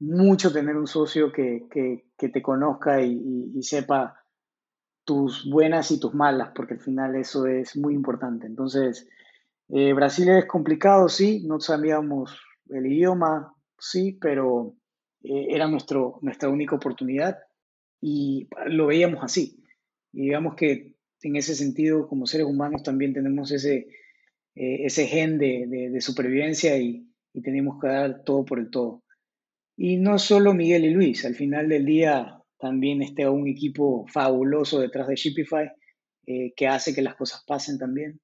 [0.00, 4.22] mucho tener un socio que, que, que te conozca y, y, sepa
[5.04, 8.46] tus buenas y tus malas, porque al final eso es muy importante.
[8.46, 9.08] Entonces,
[9.68, 12.38] eh, Brasil es complicado, sí, no sabíamos
[12.70, 14.76] el idioma, sí, pero
[15.22, 17.38] eh, era nuestro, nuestra única oportunidad
[18.00, 19.62] y lo veíamos así.
[20.12, 23.88] Y digamos que en ese sentido, como seres humanos, también tenemos ese,
[24.54, 29.02] eh, ese gen de, de, supervivencia y, y, tenemos que dar todo por el todo.
[29.76, 34.80] Y no solo Miguel y Luis, al final del día también está un equipo fabuloso
[34.80, 35.70] detrás de Shipify
[36.26, 38.20] eh, que hace que las cosas pasen también.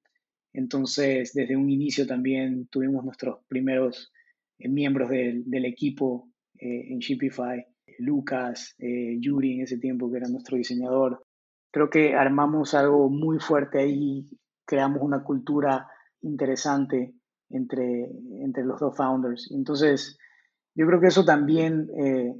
[0.55, 4.13] Entonces, desde un inicio también tuvimos nuestros primeros
[4.59, 7.67] miembros del, equipo eh, en Shipify,
[7.99, 11.27] Lucas, eh, Yuri en ese tiempo que era nuestro diseñador.
[11.73, 14.27] Creo que armamos algo muy fuerte ahí,
[14.65, 15.89] creamos una cultura
[16.23, 17.15] interesante
[17.51, 18.09] entre,
[18.41, 19.51] entre los dos founders.
[19.51, 20.17] Entonces,
[20.75, 22.33] yo creo que eso también eh,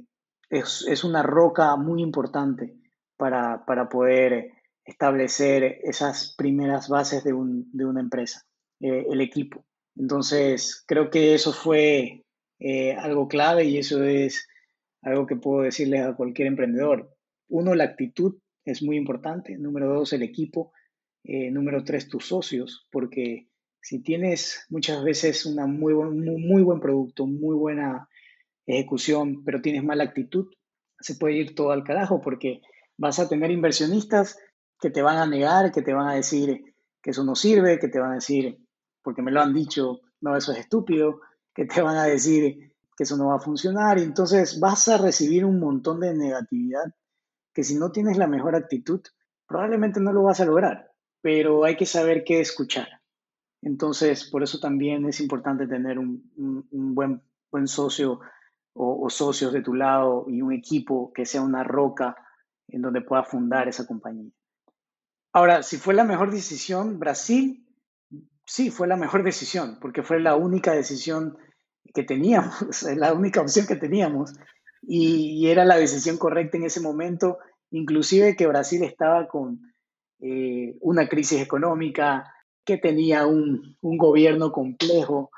[0.49, 2.77] es, es, una roca muy importante
[3.17, 4.51] para, para, poder
[4.85, 8.45] establecer esas primeras bases de, un, de una empresa,
[8.79, 9.65] el equipo.
[9.95, 12.23] Entonces, creo que eso fue
[12.59, 14.47] eh, algo clave y eso es
[15.01, 17.15] algo que puedo decirles a cualquier emprendedor.
[17.47, 19.57] Uno, la actitud es muy importante.
[19.57, 20.71] Número dos, el equipo.
[21.23, 23.47] Eh, número tres, tus socios, porque
[23.81, 28.07] si tienes muchas veces una muy, buen, muy, buen producto, muy buena
[28.67, 30.53] ejecución, pero tienes mala actitud,
[30.99, 32.61] se puede ir todo al carajo porque
[32.97, 34.37] vas a tener inversionistas
[34.85, 37.87] que te van a negar, que te van a decir que eso no sirve, que
[37.87, 38.55] te van a decir,
[39.01, 41.21] porque me lo han dicho, no, eso es estúpido,
[41.55, 44.99] que te van a decir que eso no va a funcionar y entonces vas a
[44.99, 46.83] recibir un montón de negatividad
[47.51, 49.01] que si no tienes la mejor actitud,
[49.47, 52.87] probablemente no lo vas a lograr, pero hay que saber qué escuchar.
[53.63, 56.29] Entonces, por eso también es importante tener un,
[56.69, 57.23] buen,
[57.65, 58.19] socio
[58.73, 62.15] o, o, socios de tu lado y un equipo que sea una roca
[62.67, 64.29] en donde pueda fundar esa compañía.
[65.35, 67.67] Ahora, si fue la mejor decisión, Brasil,
[68.45, 71.37] sí, fue la mejor decisión, porque fue la única decisión
[71.93, 74.33] que teníamos, la única opción que teníamos,
[74.81, 77.37] y, era la decisión correcta en ese momento,
[77.71, 79.59] inclusive que Brasil estaba con
[80.21, 85.31] eh, una crisis económica, que tenía un, gobierno complejo,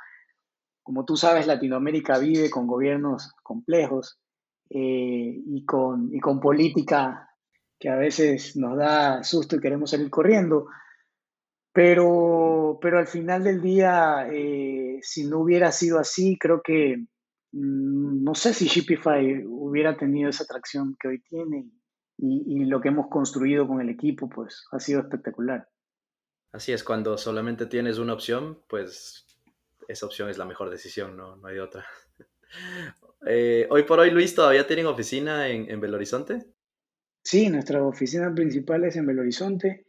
[0.83, 4.19] como tú sabes, Latinoamérica vive con gobiernos complejos
[4.69, 7.26] eh, y, con, y con política
[7.79, 10.67] que a veces nos da susto y queremos salir corriendo.
[11.71, 16.97] Pero, pero al final del día, eh, si no hubiera sido así, creo que
[17.51, 21.69] mm, no sé si Shipify hubiera tenido esa atracción que hoy tiene
[22.17, 25.69] y, y, lo que hemos construido con el equipo, pues ha sido espectacular.
[26.51, 29.27] Así es, cuando solamente tienes una opción, pues
[29.87, 31.85] esa opción es la mejor decisión, no, no hay otra.
[33.25, 36.45] Eh, hoy por hoy, Luis, ¿todavía tienen oficina en, en Belo Horizonte?
[37.29, 39.85] Sí, nuestra oficina principal es en Belo Horizonte.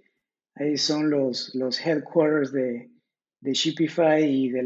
[0.56, 2.90] Ahí son los, los headquarters de,
[3.38, 4.64] de Shipify y de,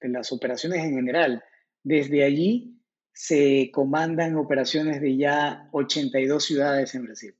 [0.00, 1.44] de las operaciones en general.
[1.82, 2.80] Desde allí
[3.12, 7.34] se comandan operaciones de ya 82 ciudades en Brasil.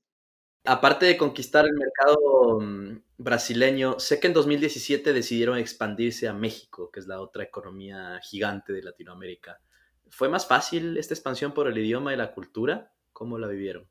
[0.66, 6.90] Aparte de conquistar el mercado mm, brasileño, sé que en 2017 decidieron expandirse a México,
[6.90, 9.62] que es la otra economía gigante de Latinoamérica.
[10.10, 12.92] ¿Fue más fácil esta expansión por el idioma y la cultura?
[13.14, 13.88] ¿Cómo la vivieron?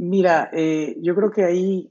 [0.00, 1.90] Mira, eh, yo creo que ahí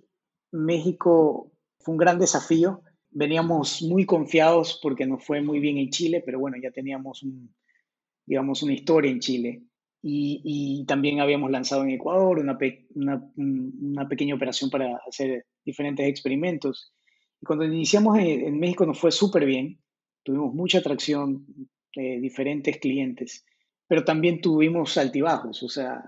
[0.53, 2.81] México fue un gran desafío.
[3.09, 7.25] Veníamos muy confiados porque nos fue muy bien en Chile, pero bueno, ya teníamos
[8.25, 9.63] digamos, una historia en Chile.
[10.01, 16.93] Y, también habíamos lanzado en Ecuador una, pequeña operación para hacer diferentes experimentos.
[17.41, 19.81] Y cuando iniciamos en, México nos fue súper bien,
[20.23, 21.45] tuvimos mucha atracción,
[21.93, 23.45] eh, diferentes clientes,
[23.85, 26.01] pero también tuvimos altibajos, o sea,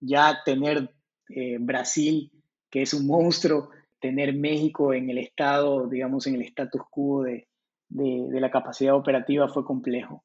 [0.00, 0.90] ya tener
[1.28, 2.30] eh, Brasil,
[2.70, 7.48] que es un monstruo, tener México en el estado, digamos, en el status quo de,
[7.88, 10.24] de la capacidad operativa fue complejo.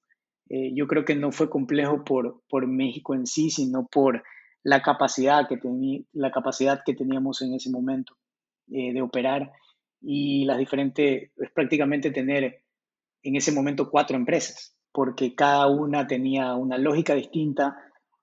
[0.49, 4.23] Eh, yo creo que no fue complejo por, por México en sí, sino por
[4.63, 5.59] la capacidad que,
[6.13, 8.15] la capacidad que teníamos en ese momento
[8.71, 9.51] eh, de operar
[10.01, 12.63] y las diferentes, es prácticamente tener
[13.23, 17.75] en ese momento cuatro empresas, porque cada una tenía una lógica distinta,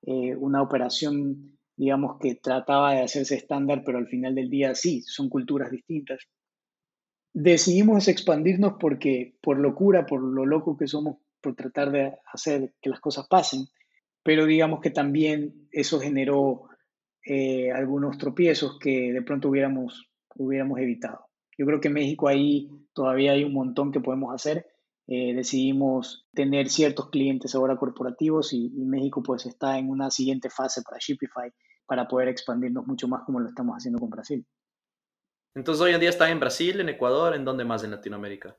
[0.02, 5.02] eh, una operación, digamos, que trataba de hacerse estándar, pero al final del día sí,
[5.02, 6.28] son culturas distintas.
[7.32, 12.90] Decidimos expandirnos porque, por locura, por lo loco que somos por tratar de hacer que
[12.90, 13.66] las cosas pasen,
[14.22, 16.68] pero digamos que también eso generó
[17.24, 21.26] eh, algunos tropiezos que de pronto hubiéramos, hubiéramos evitado.
[21.58, 24.66] Yo creo que en México ahí todavía hay un montón que podemos hacer.
[25.08, 30.48] Eh, decidimos tener ciertos clientes ahora corporativos y, y, México pues está en una siguiente
[30.48, 31.52] fase para Shipify
[31.86, 34.46] para poder expandirnos mucho más como lo estamos haciendo con Brasil.
[35.54, 38.56] Entonces hoy en día está en Brasil, en Ecuador, ¿en dónde más en Latinoamérica?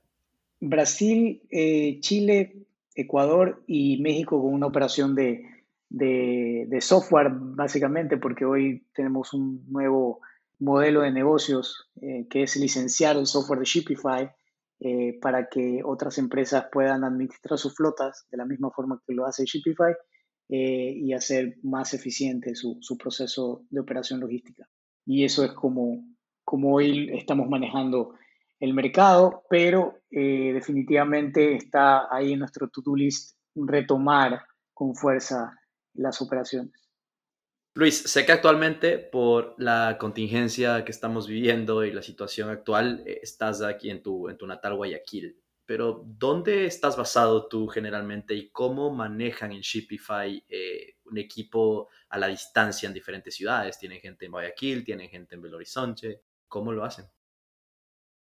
[0.60, 2.56] Brasil, eh, Chile,
[2.95, 5.49] Ecuador y México con una operación de,
[6.82, 10.21] software, básicamente, porque hoy tenemos un nuevo
[10.60, 14.32] modelo de negocios eh, que es licenciar el software de Shipify
[14.86, 19.26] eh, para que otras empresas puedan administrar sus flotas de la misma forma que lo
[19.26, 19.93] hace Shipify
[20.50, 24.67] eh, y hacer más eficiente su, proceso de operación logística.
[25.06, 26.04] Y eso es como,
[26.43, 28.15] como hoy estamos manejando
[28.60, 34.41] el mercado, pero eh, definitivamente está ahí en nuestro to-do list retomar
[34.74, 35.58] con fuerza
[35.93, 36.74] las operaciones.
[37.75, 43.21] Luis, sé que actualmente por la contingencia que estamos viviendo y la situación actual, eh,
[43.23, 49.53] estás aquí en tu, natal Guayaquil, pero ¿dónde estás basado tú generalmente y cómo manejan
[49.53, 53.79] en Shipify eh, un equipo a la distancia en diferentes ciudades?
[53.79, 54.83] ¿Tienen gente en Guayaquil?
[54.83, 56.21] ¿Tienen gente en Belo Horizonte?
[56.47, 57.05] ¿Cómo lo hacen?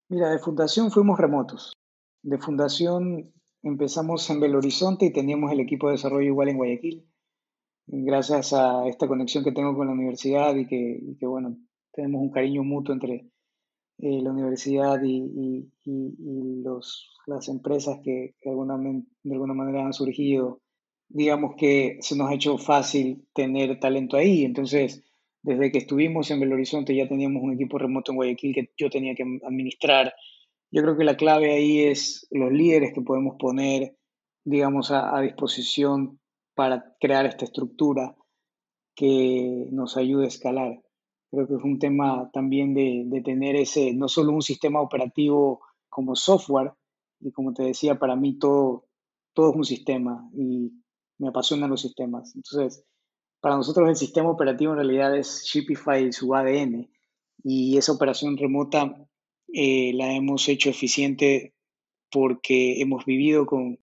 [0.08, 1.72] Mira, de fundación fuimos remotos.
[2.20, 3.32] De fundación
[3.62, 7.06] empezamos en Belo Horizonte y teníamos el equipo de desarrollo igual en Guayaquil.
[7.86, 11.56] Gracias a esta conexión que tengo con la universidad y que, bueno,
[11.92, 13.30] tenemos un cariño mutuo entre
[13.98, 15.70] eh, la universidad y,
[16.64, 20.60] los, las empresas que, de alguna manera han surgido,
[21.08, 24.44] digamos que se nos ha hecho fácil tener talento ahí.
[24.44, 25.04] Entonces,
[25.46, 28.90] desde que estuvimos en Belo Horizonte ya teníamos un equipo remoto en Guayaquil que yo
[28.90, 30.12] tenía que administrar.
[30.72, 33.96] Yo creo que la clave ahí es los líderes que podemos poner,
[34.44, 36.18] digamos, a, disposición
[36.56, 38.16] para crear esta estructura
[38.96, 40.82] que nos ayude a escalar.
[41.30, 46.16] Creo que es un tema también de, tener ese, no solo un sistema operativo como
[46.16, 46.72] software,
[47.20, 48.86] y como te decía, para mí todo,
[49.34, 50.72] todo es un sistema y
[51.18, 52.34] me apasionan los sistemas.
[52.34, 52.84] Entonces,
[53.40, 56.88] para nosotros el sistema operativo en realidad es Shipify y su ADN.
[57.44, 59.06] y esa operación remota
[59.52, 61.54] eh, la hemos hecho eficiente
[62.10, 63.78] porque hemos vivido con,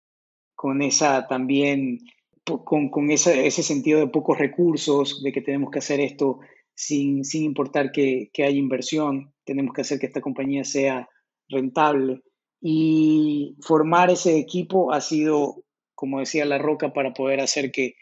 [0.55, 1.99] con esa también,
[2.45, 6.39] con, ese, ese sentido de pocos recursos, de que tenemos que hacer esto
[6.73, 11.07] sin, sin importar que, que haya inversión, tenemos que hacer que esta compañía sea
[11.49, 12.21] rentable.
[12.59, 15.63] Y formar ese equipo ha sido,
[15.95, 17.95] como decía La Roca, para poder hacer que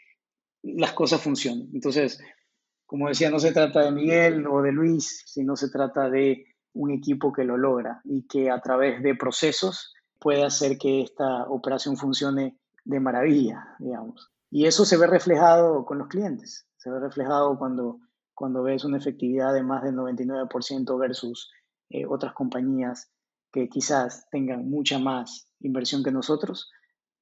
[0.62, 1.68] las cosas funcionen.
[1.72, 2.20] Entonces,
[2.86, 6.90] como decía, no se trata de Miguel o de Luis, sino se trata de un
[6.90, 11.96] equipo que lo logra y que a través de procesos puede hacer que esta operación
[11.96, 14.30] funcione de maravilla, digamos.
[14.50, 18.00] Y eso se ve reflejado con los clientes, se ve reflejado cuando,
[18.34, 21.50] cuando ves una efectividad de más del 99% versus
[21.88, 23.10] eh, otras compañías
[23.52, 26.70] que quizás tengan mucha más inversión que nosotros,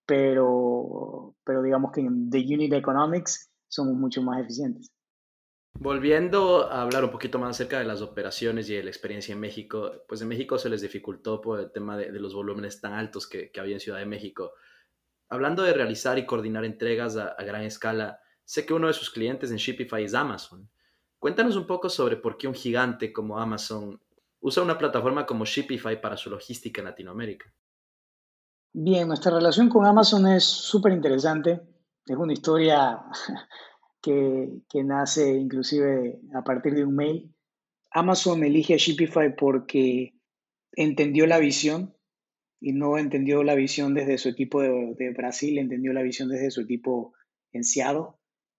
[0.06, 4.90] pero, pero digamos que en The Unit Economics somos mucho más eficientes.
[5.80, 9.40] Volviendo a hablar un poquito más acerca de las operaciones y de la experiencia en
[9.40, 13.28] México, pues en México se les dificultó por el tema de, los volúmenes tan altos
[13.28, 14.52] que, había en Ciudad de México.
[15.28, 19.50] Hablando de realizar y coordinar entregas a, gran escala, sé que uno de sus clientes
[19.50, 20.70] en Shopify es Amazon.
[21.18, 24.00] Cuéntanos un poco sobre por qué un gigante como Amazon
[24.40, 27.52] usa una plataforma como Shopify para su logística en Latinoamérica.
[28.72, 31.60] Bien, nuestra relación con Amazon es súper interesante.
[32.06, 33.02] Es una historia
[34.02, 37.34] que, nace inclusive a partir de un mail.
[37.90, 40.14] Amazon elige a Shopify porque
[40.72, 41.94] entendió la visión
[42.60, 46.62] y no entendió la visión desde su equipo de, Brasil, entendió la visión desde su
[46.62, 47.14] equipo
[47.52, 48.14] en Seattle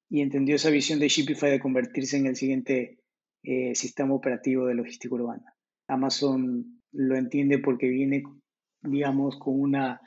[0.09, 2.99] y entendió esa visión de Shopify de convertirse en el siguiente
[3.43, 5.53] eh, sistema operativo de logística urbana.
[5.87, 8.23] Amazon lo entiende porque viene,
[8.81, 10.01] digamos, con, una,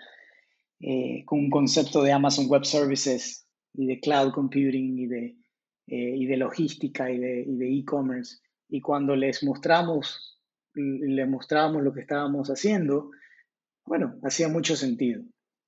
[0.81, 5.37] eh, con un concepto de Amazon Web Services y de cloud computing y de,
[5.87, 8.39] eh, y de logística y de e-commerce.
[8.69, 10.41] y cuando les mostramos,
[10.75, 13.11] les mostramos lo que estábamos haciendo,
[13.85, 15.23] bueno, hacía mucho sentido.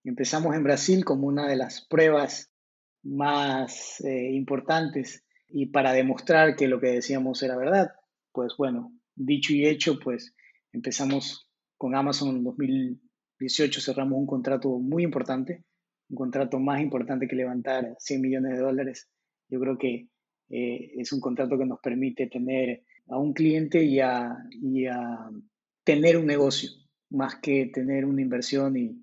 [0.04, 2.50] Empezamos en Brasil como una de las pruebas
[3.02, 7.92] más eh, importantes y para demostrar que lo que decíamos era verdad,
[8.32, 10.34] pues bueno, dicho y hecho, pues
[10.72, 15.64] empezamos con Amazon en 2018, cerramos un contrato muy importante
[16.10, 19.08] un contrato más importante que levantar 100 millones de dólares.
[19.48, 20.08] Yo creo que
[20.50, 25.30] eh, es un contrato que nos permite tener a un cliente y a, y a
[25.84, 26.70] tener un negocio,
[27.14, 29.02] más que tener una inversión y,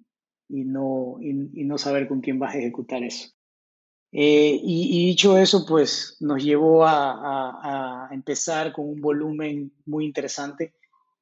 [0.49, 1.33] y no, y,
[1.63, 3.29] no saber con quién vas a ejecutar eso.
[4.11, 10.05] Eh, y, dicho eso, pues nos llevó a, a, a, empezar con un volumen muy
[10.05, 10.73] interesante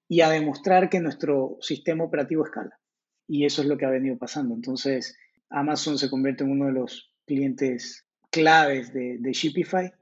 [0.07, 2.79] y a demostrar que nuestro sistema operativo escala.
[3.27, 4.55] Y eso es lo que ha venido pasando.
[4.55, 5.15] Entonces,
[5.49, 9.93] Amazon se convierte en uno de los clientes claves de, de Shopify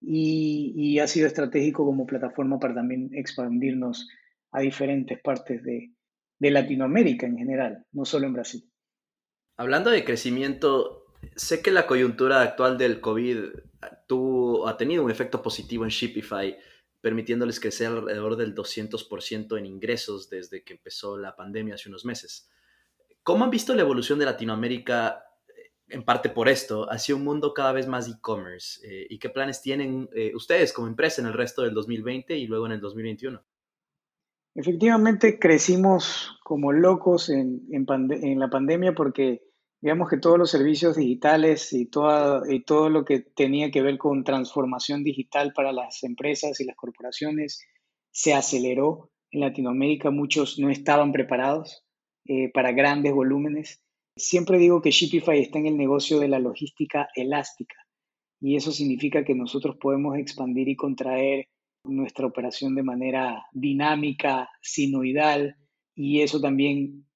[0.00, 4.08] y, ha sido estratégico como plataforma para también expandirnos
[4.52, 5.92] a diferentes partes de,
[6.38, 8.70] de Latinoamérica en general, no solo en Brasil.
[9.56, 13.38] Hablando de crecimiento, sé que la coyuntura actual del COVID
[14.06, 16.56] tuvo, ha tenido un efecto positivo en Shopify,
[17.00, 22.50] permitiéndoles crecer alrededor del 200% en ingresos desde que empezó la pandemia hace unos meses.
[23.22, 27.54] ¿Cómo han visto la evolución de Latinoamérica, eh, en parte por esto, hacia un mundo
[27.54, 28.80] cada vez más e-commerce?
[28.86, 32.46] Eh, ¿Y qué planes tienen eh, ustedes como empresa en el resto del 2020 y
[32.46, 33.42] luego en el 2021?
[34.56, 39.42] Efectivamente, crecimos como locos en, en, la pandemia porque
[39.82, 44.24] digamos que todos los servicios digitales y, y todo lo que tenía que ver con
[44.24, 47.66] transformación digital para las empresas y las corporaciones
[48.12, 50.10] se aceleró en Latinoamérica.
[50.10, 51.84] Muchos no estaban preparados
[52.24, 53.82] eh, para grandes volúmenes.
[54.16, 57.76] Siempre digo que Shopify está en el negocio de la logística elástica
[58.40, 61.48] y eso significa que nosotros podemos expandir y contraer
[61.88, 65.56] nuestra operación de manera dinámica, sinoidal
[65.94, 67.06] y eso también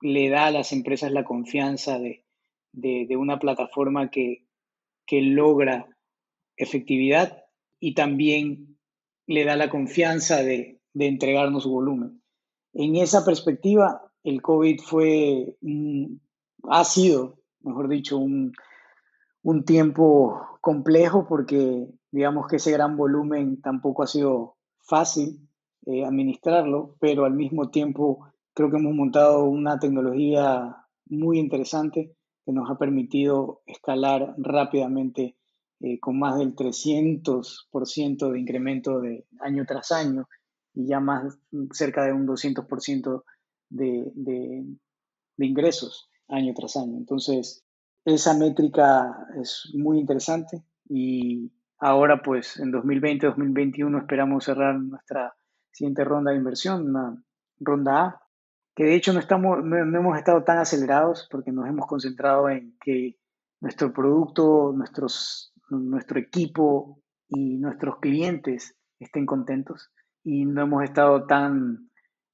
[0.00, 2.24] le da a las empresas la confianza de,
[3.16, 4.44] una plataforma que,
[5.10, 5.88] logra
[6.56, 7.44] efectividad
[7.80, 8.78] y también
[9.26, 12.22] le da la confianza de, de entregarnos volumen.
[12.74, 15.56] En esa perspectiva, el COVID fue,
[16.68, 18.52] ha sido, mejor dicho, un,
[19.64, 25.48] tiempo complejo porque digamos que ese gran volumen tampoco ha sido fácil
[25.86, 32.52] eh, administrarlo, pero al mismo tiempo creo que hemos montado una tecnología muy interesante que
[32.52, 35.36] nos ha permitido escalar rápidamente
[35.80, 40.28] eh, con más del 300% de incremento de año tras año
[40.74, 41.38] y ya más
[41.72, 43.22] cerca de un 200%
[43.70, 44.64] de,
[45.38, 46.96] ingresos año tras año.
[46.96, 47.64] Entonces,
[48.04, 55.34] esa métrica es muy interesante y ahora pues en 2020-2021 esperamos cerrar nuestra
[55.70, 57.22] siguiente ronda de inversión, una
[57.60, 58.22] ronda A,
[58.74, 62.76] que de hecho no, estamos, no, hemos estado tan acelerados porque nos hemos concentrado en
[62.80, 63.16] que
[63.60, 69.90] nuestro producto, nuestros, nuestro equipo y nuestros clientes estén contentos
[70.24, 71.90] y no hemos estado tan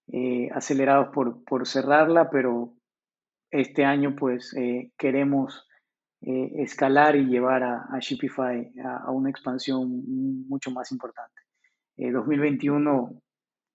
[0.08, 2.74] eh, acelerados por, por, cerrarla, pero
[3.50, 5.66] este año pues eh, queremos
[6.26, 11.32] eh, escalar y llevar a, a Shopify a, una expansión mucho más importante.
[11.96, 13.22] 2021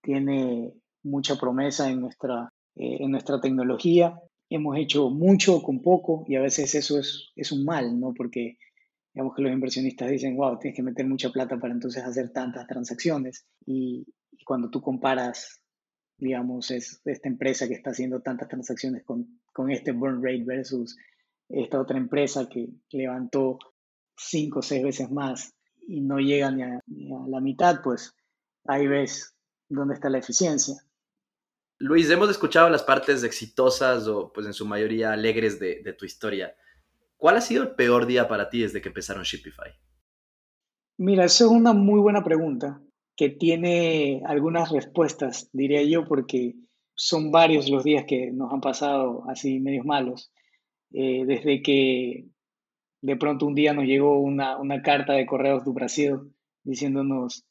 [0.01, 0.73] tiene
[1.03, 4.19] mucha promesa en nuestra, en nuestra tecnología.
[4.49, 8.13] Hemos hecho mucho con poco y a veces eso es, es un mal, ¿no?
[8.13, 8.57] Porque
[9.13, 12.67] digamos que los inversionistas dicen, wow, tienes que meter mucha plata para entonces hacer tantas
[12.67, 13.45] transacciones.
[13.65, 14.05] Y,
[14.45, 15.61] cuando tú comparas,
[16.17, 20.97] digamos, es, esta empresa que está haciendo tantas transacciones con, con este burn rate versus
[21.49, 23.59] esta otra empresa que levantó
[24.15, 25.53] cinco o seis veces más
[25.87, 26.81] y no llega ni a,
[27.27, 28.15] la mitad, pues
[28.65, 29.35] ahí ves
[29.67, 30.75] dónde está la eficiencia.
[31.77, 36.05] Luis, hemos escuchado las partes exitosas o pues en su mayoría alegres de, de tu
[36.05, 36.55] historia.
[37.17, 39.71] ¿Cuál ha sido el peor día para ti desde que empezaron Shopify?
[40.97, 42.81] Mira, esa es una muy buena pregunta
[43.15, 46.55] que tiene algunas respuestas, diría yo, porque
[46.95, 50.31] son varios los días que nos han pasado así medios malos.
[50.91, 52.25] Eh, desde que
[53.01, 56.15] de pronto un día nos llegó una, una carta de correos de Brasil
[56.63, 57.45] diciéndonos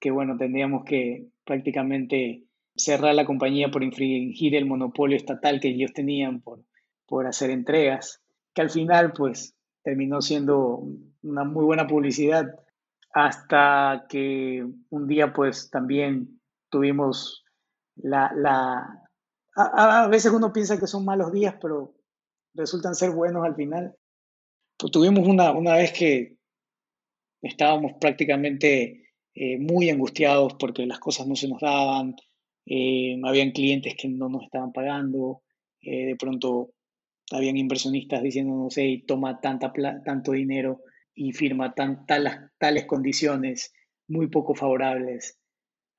[0.00, 5.92] que, bueno, tendríamos que prácticamente cerrar la compañía por infringir el monopolio estatal que ellos
[5.92, 6.64] tenían por,
[7.06, 8.22] por hacer entregas
[8.54, 10.84] que al final pues terminó siendo
[11.22, 12.46] una muy buena publicidad
[13.12, 17.44] hasta que un día pues también tuvimos
[17.96, 18.32] la...
[18.36, 19.04] la
[19.56, 21.94] a, veces uno piensa que son malos días, pero
[22.54, 23.94] resultan ser buenos al final.
[24.76, 26.36] Pues tuvimos una, una vez que
[27.42, 32.14] estábamos prácticamente eh, muy angustiados porque las cosas no se nos daban,
[32.66, 35.42] eh, habían clientes que no nos estaban pagando,
[35.80, 36.70] eh, de pronto
[37.32, 39.72] habían inversionistas diciendo, no sé, toma tanta
[40.04, 40.82] tanto dinero
[41.14, 43.72] y firma tan, tales condiciones
[44.08, 45.38] muy poco favorables.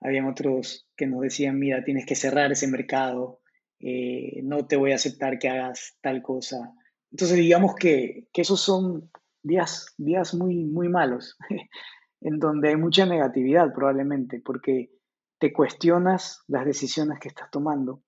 [0.01, 3.40] Habían otros que nos decían, mira, tienes que cerrar ese mercado,
[3.81, 6.73] eh, no te voy a aceptar que hagas tal cosa.
[7.11, 9.09] Entonces, digamos que, que esos son
[9.43, 11.37] días, días muy, muy malos,
[12.21, 14.91] en donde hay mucha negatividad probablemente, porque
[15.39, 18.03] te cuestionas las decisiones que estás tomando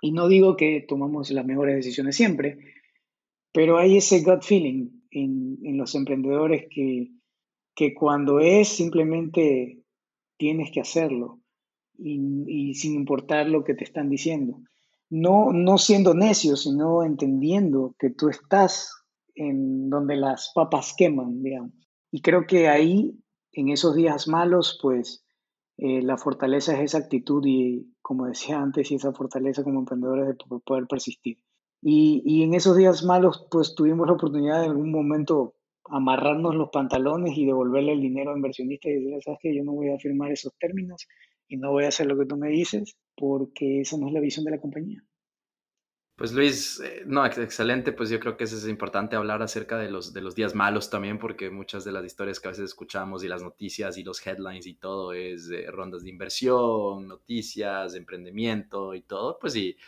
[0.00, 2.58] y no digo que tomamos las mejores decisiones siempre,
[3.52, 7.10] pero hay ese gut feeling en, los emprendedores que,
[7.74, 9.82] que, cuando es simplemente
[10.36, 11.40] tienes que hacerlo
[11.98, 14.62] y, sin importar lo que te están diciendo.
[15.10, 18.92] No, no siendo necio, sino entendiendo que tú estás
[19.34, 21.72] en donde las papas queman, digamos.
[22.12, 23.18] Y creo que ahí,
[23.52, 25.24] en esos días malos, pues
[25.78, 30.28] eh, la fortaleza es esa actitud y, como decía antes, y esa fortaleza como emprendedores
[30.28, 30.34] de
[30.64, 31.38] poder persistir.
[31.82, 35.54] Y, y, en esos días malos, pues tuvimos la oportunidad en algún momento
[35.86, 39.72] amarrarnos los pantalones y devolverle el dinero a inversionistas y decirle, sabes que yo no
[39.72, 41.08] voy a firmar esos términos
[41.48, 44.20] y no voy a hacer lo que tú me dices porque esa no es la
[44.20, 45.04] visión de la compañía.
[46.20, 49.90] Pues Luis, eh, no, excelente, pues yo creo que eso es importante hablar acerca de
[49.90, 53.24] los, de los días malos también, porque muchas de las historias que a veces escuchamos
[53.24, 59.00] y las noticias y los headlines y todo es rondas de inversión, noticias, emprendimiento y
[59.00, 59.78] todo, pues sí,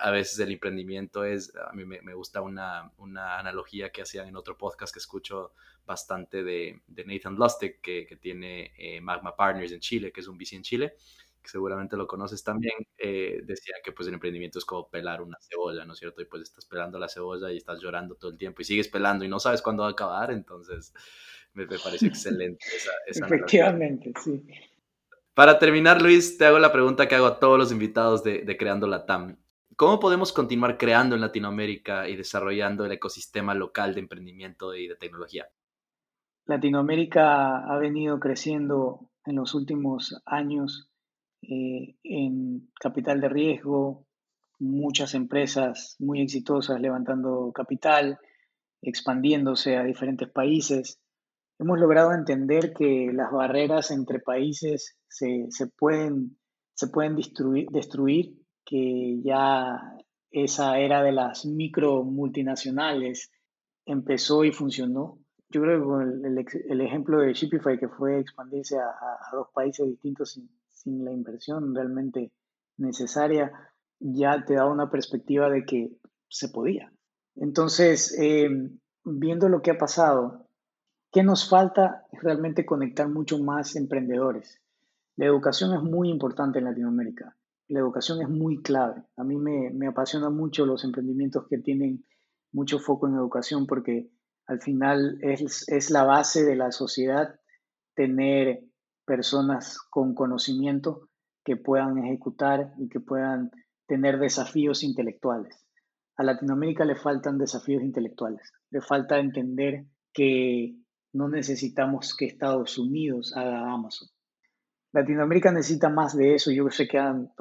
[0.00, 4.34] a, veces el emprendimiento es, a mí me, gusta una, una, analogía que hacían en
[4.34, 5.52] otro podcast que escucho
[5.86, 10.26] bastante de, de Nathan Lustig, que, que tiene eh, Magma Partners en Chile, que es
[10.26, 10.94] un VC en Chile
[11.42, 15.38] que seguramente lo conoces también, eh, decía que pues el emprendimiento es como pelar una
[15.40, 16.22] cebolla, ¿no es cierto?
[16.22, 19.24] Y pues estás pelando la cebolla y estás llorando todo el tiempo y sigues pelando
[19.24, 20.92] y no sabes cuándo va a acabar, entonces
[21.54, 22.64] me, parece excelente
[23.08, 24.46] esa, Efectivamente, sí.
[25.34, 28.56] Para terminar, Luis, te hago la pregunta que hago a todos los invitados de, de
[28.56, 29.38] Creando la TAM.
[29.76, 34.96] ¿Cómo podemos continuar creando en Latinoamérica y desarrollando el ecosistema local de emprendimiento y de
[34.96, 35.48] tecnología?
[36.44, 40.89] Latinoamérica ha venido creciendo en los últimos años
[41.42, 44.06] eh, en capital de riesgo,
[44.58, 48.18] muchas empresas muy exitosas levantando capital,
[48.82, 51.00] expandiéndose a diferentes países.
[51.58, 56.38] Hemos logrado entender que las barreras entre países se, pueden,
[56.74, 58.34] se pueden destruir, destruir,
[58.64, 59.80] que ya
[60.30, 63.30] esa era de las micro multinacionales
[63.86, 65.18] empezó y funcionó.
[65.48, 69.86] Yo creo que con el, ejemplo de Shopify, que fue expandirse a, a dos países
[69.86, 70.48] distintos sin,
[70.82, 72.32] sin la inversión realmente
[72.76, 73.52] necesaria,
[73.98, 75.90] ya te da una perspectiva de que
[76.28, 76.92] se podía.
[77.36, 78.48] Entonces, eh,
[79.04, 80.48] viendo lo que ha pasado,
[81.12, 82.06] ¿qué nos falta?
[82.12, 84.60] Es realmente conectar mucho más emprendedores.
[85.16, 87.36] La educación es muy importante en Latinoamérica.
[87.68, 89.02] La educación es muy clave.
[89.16, 92.04] A mí me, me apasionan mucho los emprendimientos que tienen
[92.52, 94.10] mucho foco en educación porque
[94.46, 97.38] al final es, es la base de la sociedad
[97.94, 98.64] tener
[99.10, 101.08] personas con conocimiento
[101.44, 103.50] que puedan ejecutar y que puedan
[103.88, 105.66] tener desafíos intelectuales.
[106.16, 110.76] A Latinoamérica le faltan desafíos intelectuales, le falta entender que
[111.12, 114.06] no necesitamos que Estados Unidos haga Amazon.
[114.92, 116.52] Latinoamérica necesita más de eso.
[116.52, 117.32] Yo sé que han,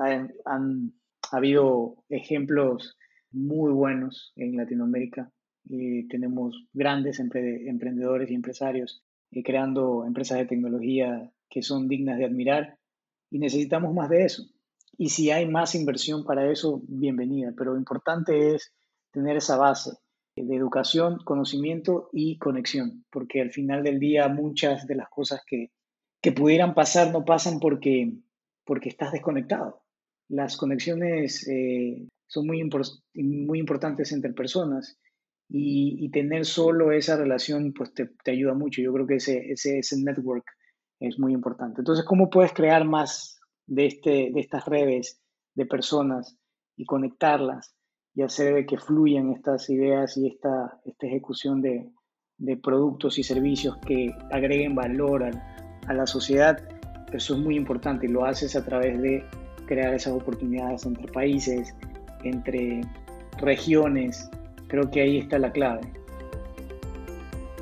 [1.32, 2.98] habido ejemplos
[3.30, 5.32] muy buenos en Latinoamérica.
[5.66, 12.26] y tenemos grandes emprendedores y empresarios eh, creando empresas de tecnología que son dignas de
[12.26, 12.78] admirar
[13.30, 14.44] y necesitamos más de eso.
[14.98, 18.74] Y si hay más inversión para eso, bienvenida, pero lo importante es
[19.12, 19.92] tener esa base
[20.36, 25.72] de educación, conocimiento y conexión, porque al final del día muchas de las cosas que,
[26.22, 28.14] que pudieran pasar no pasan porque,
[28.66, 29.82] porque estás desconectado.
[30.28, 32.70] Las conexiones eh, son muy,
[33.16, 34.98] muy importantes entre personas
[35.50, 38.82] y, tener solo esa relación pues te, te, ayuda mucho.
[38.82, 40.46] Yo creo que ese, ese, ese network
[41.00, 41.82] es muy importante.
[41.82, 45.22] Entonces, ¿cómo puedes crear más de, este, de estas redes
[45.56, 46.38] de personas
[46.76, 47.76] y conectarlas
[48.14, 51.90] y hacer que fluyan estas ideas y esta, esta ejecución de,
[52.38, 56.58] de productos y servicios que agreguen valor a, a la sociedad?
[57.14, 59.24] Eso es muy importante y lo haces a través de
[59.66, 61.76] crear esas oportunidades entre países,
[62.24, 62.82] entre
[63.38, 64.30] regiones.
[64.68, 65.94] Creo que ahí está la clave.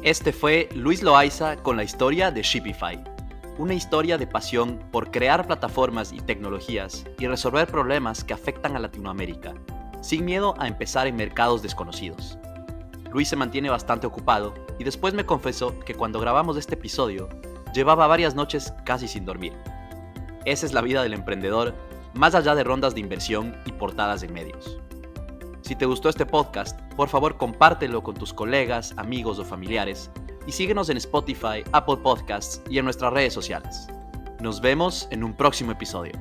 [0.04, 3.17] Este fue Luis Loaiza con la historia de Shipify
[3.58, 8.80] una historia de pasión por crear plataformas y tecnologías y resolver problemas que afectan a
[8.80, 9.56] Latinoamérica,
[10.02, 12.38] sin miedo a empezar en mercados desconocidos.
[13.12, 17.30] Luis se mantiene bastante ocupado y después me confesó que cuando grabamos este episodio
[17.74, 19.54] llevaba varias noches casi sin dormir.
[20.46, 21.74] Esa es la vida del emprendedor,
[22.14, 24.78] más allá de rondas de inversión y portadas en medios.
[25.62, 30.12] Si te gustó este podcast, por favor compártelo con tus colegas, amigos o familiares
[30.48, 33.88] y síguenos en Spotify, Apple Podcasts y en nuestras redes sociales.
[34.40, 36.14] Nos vemos en un próximo episodio.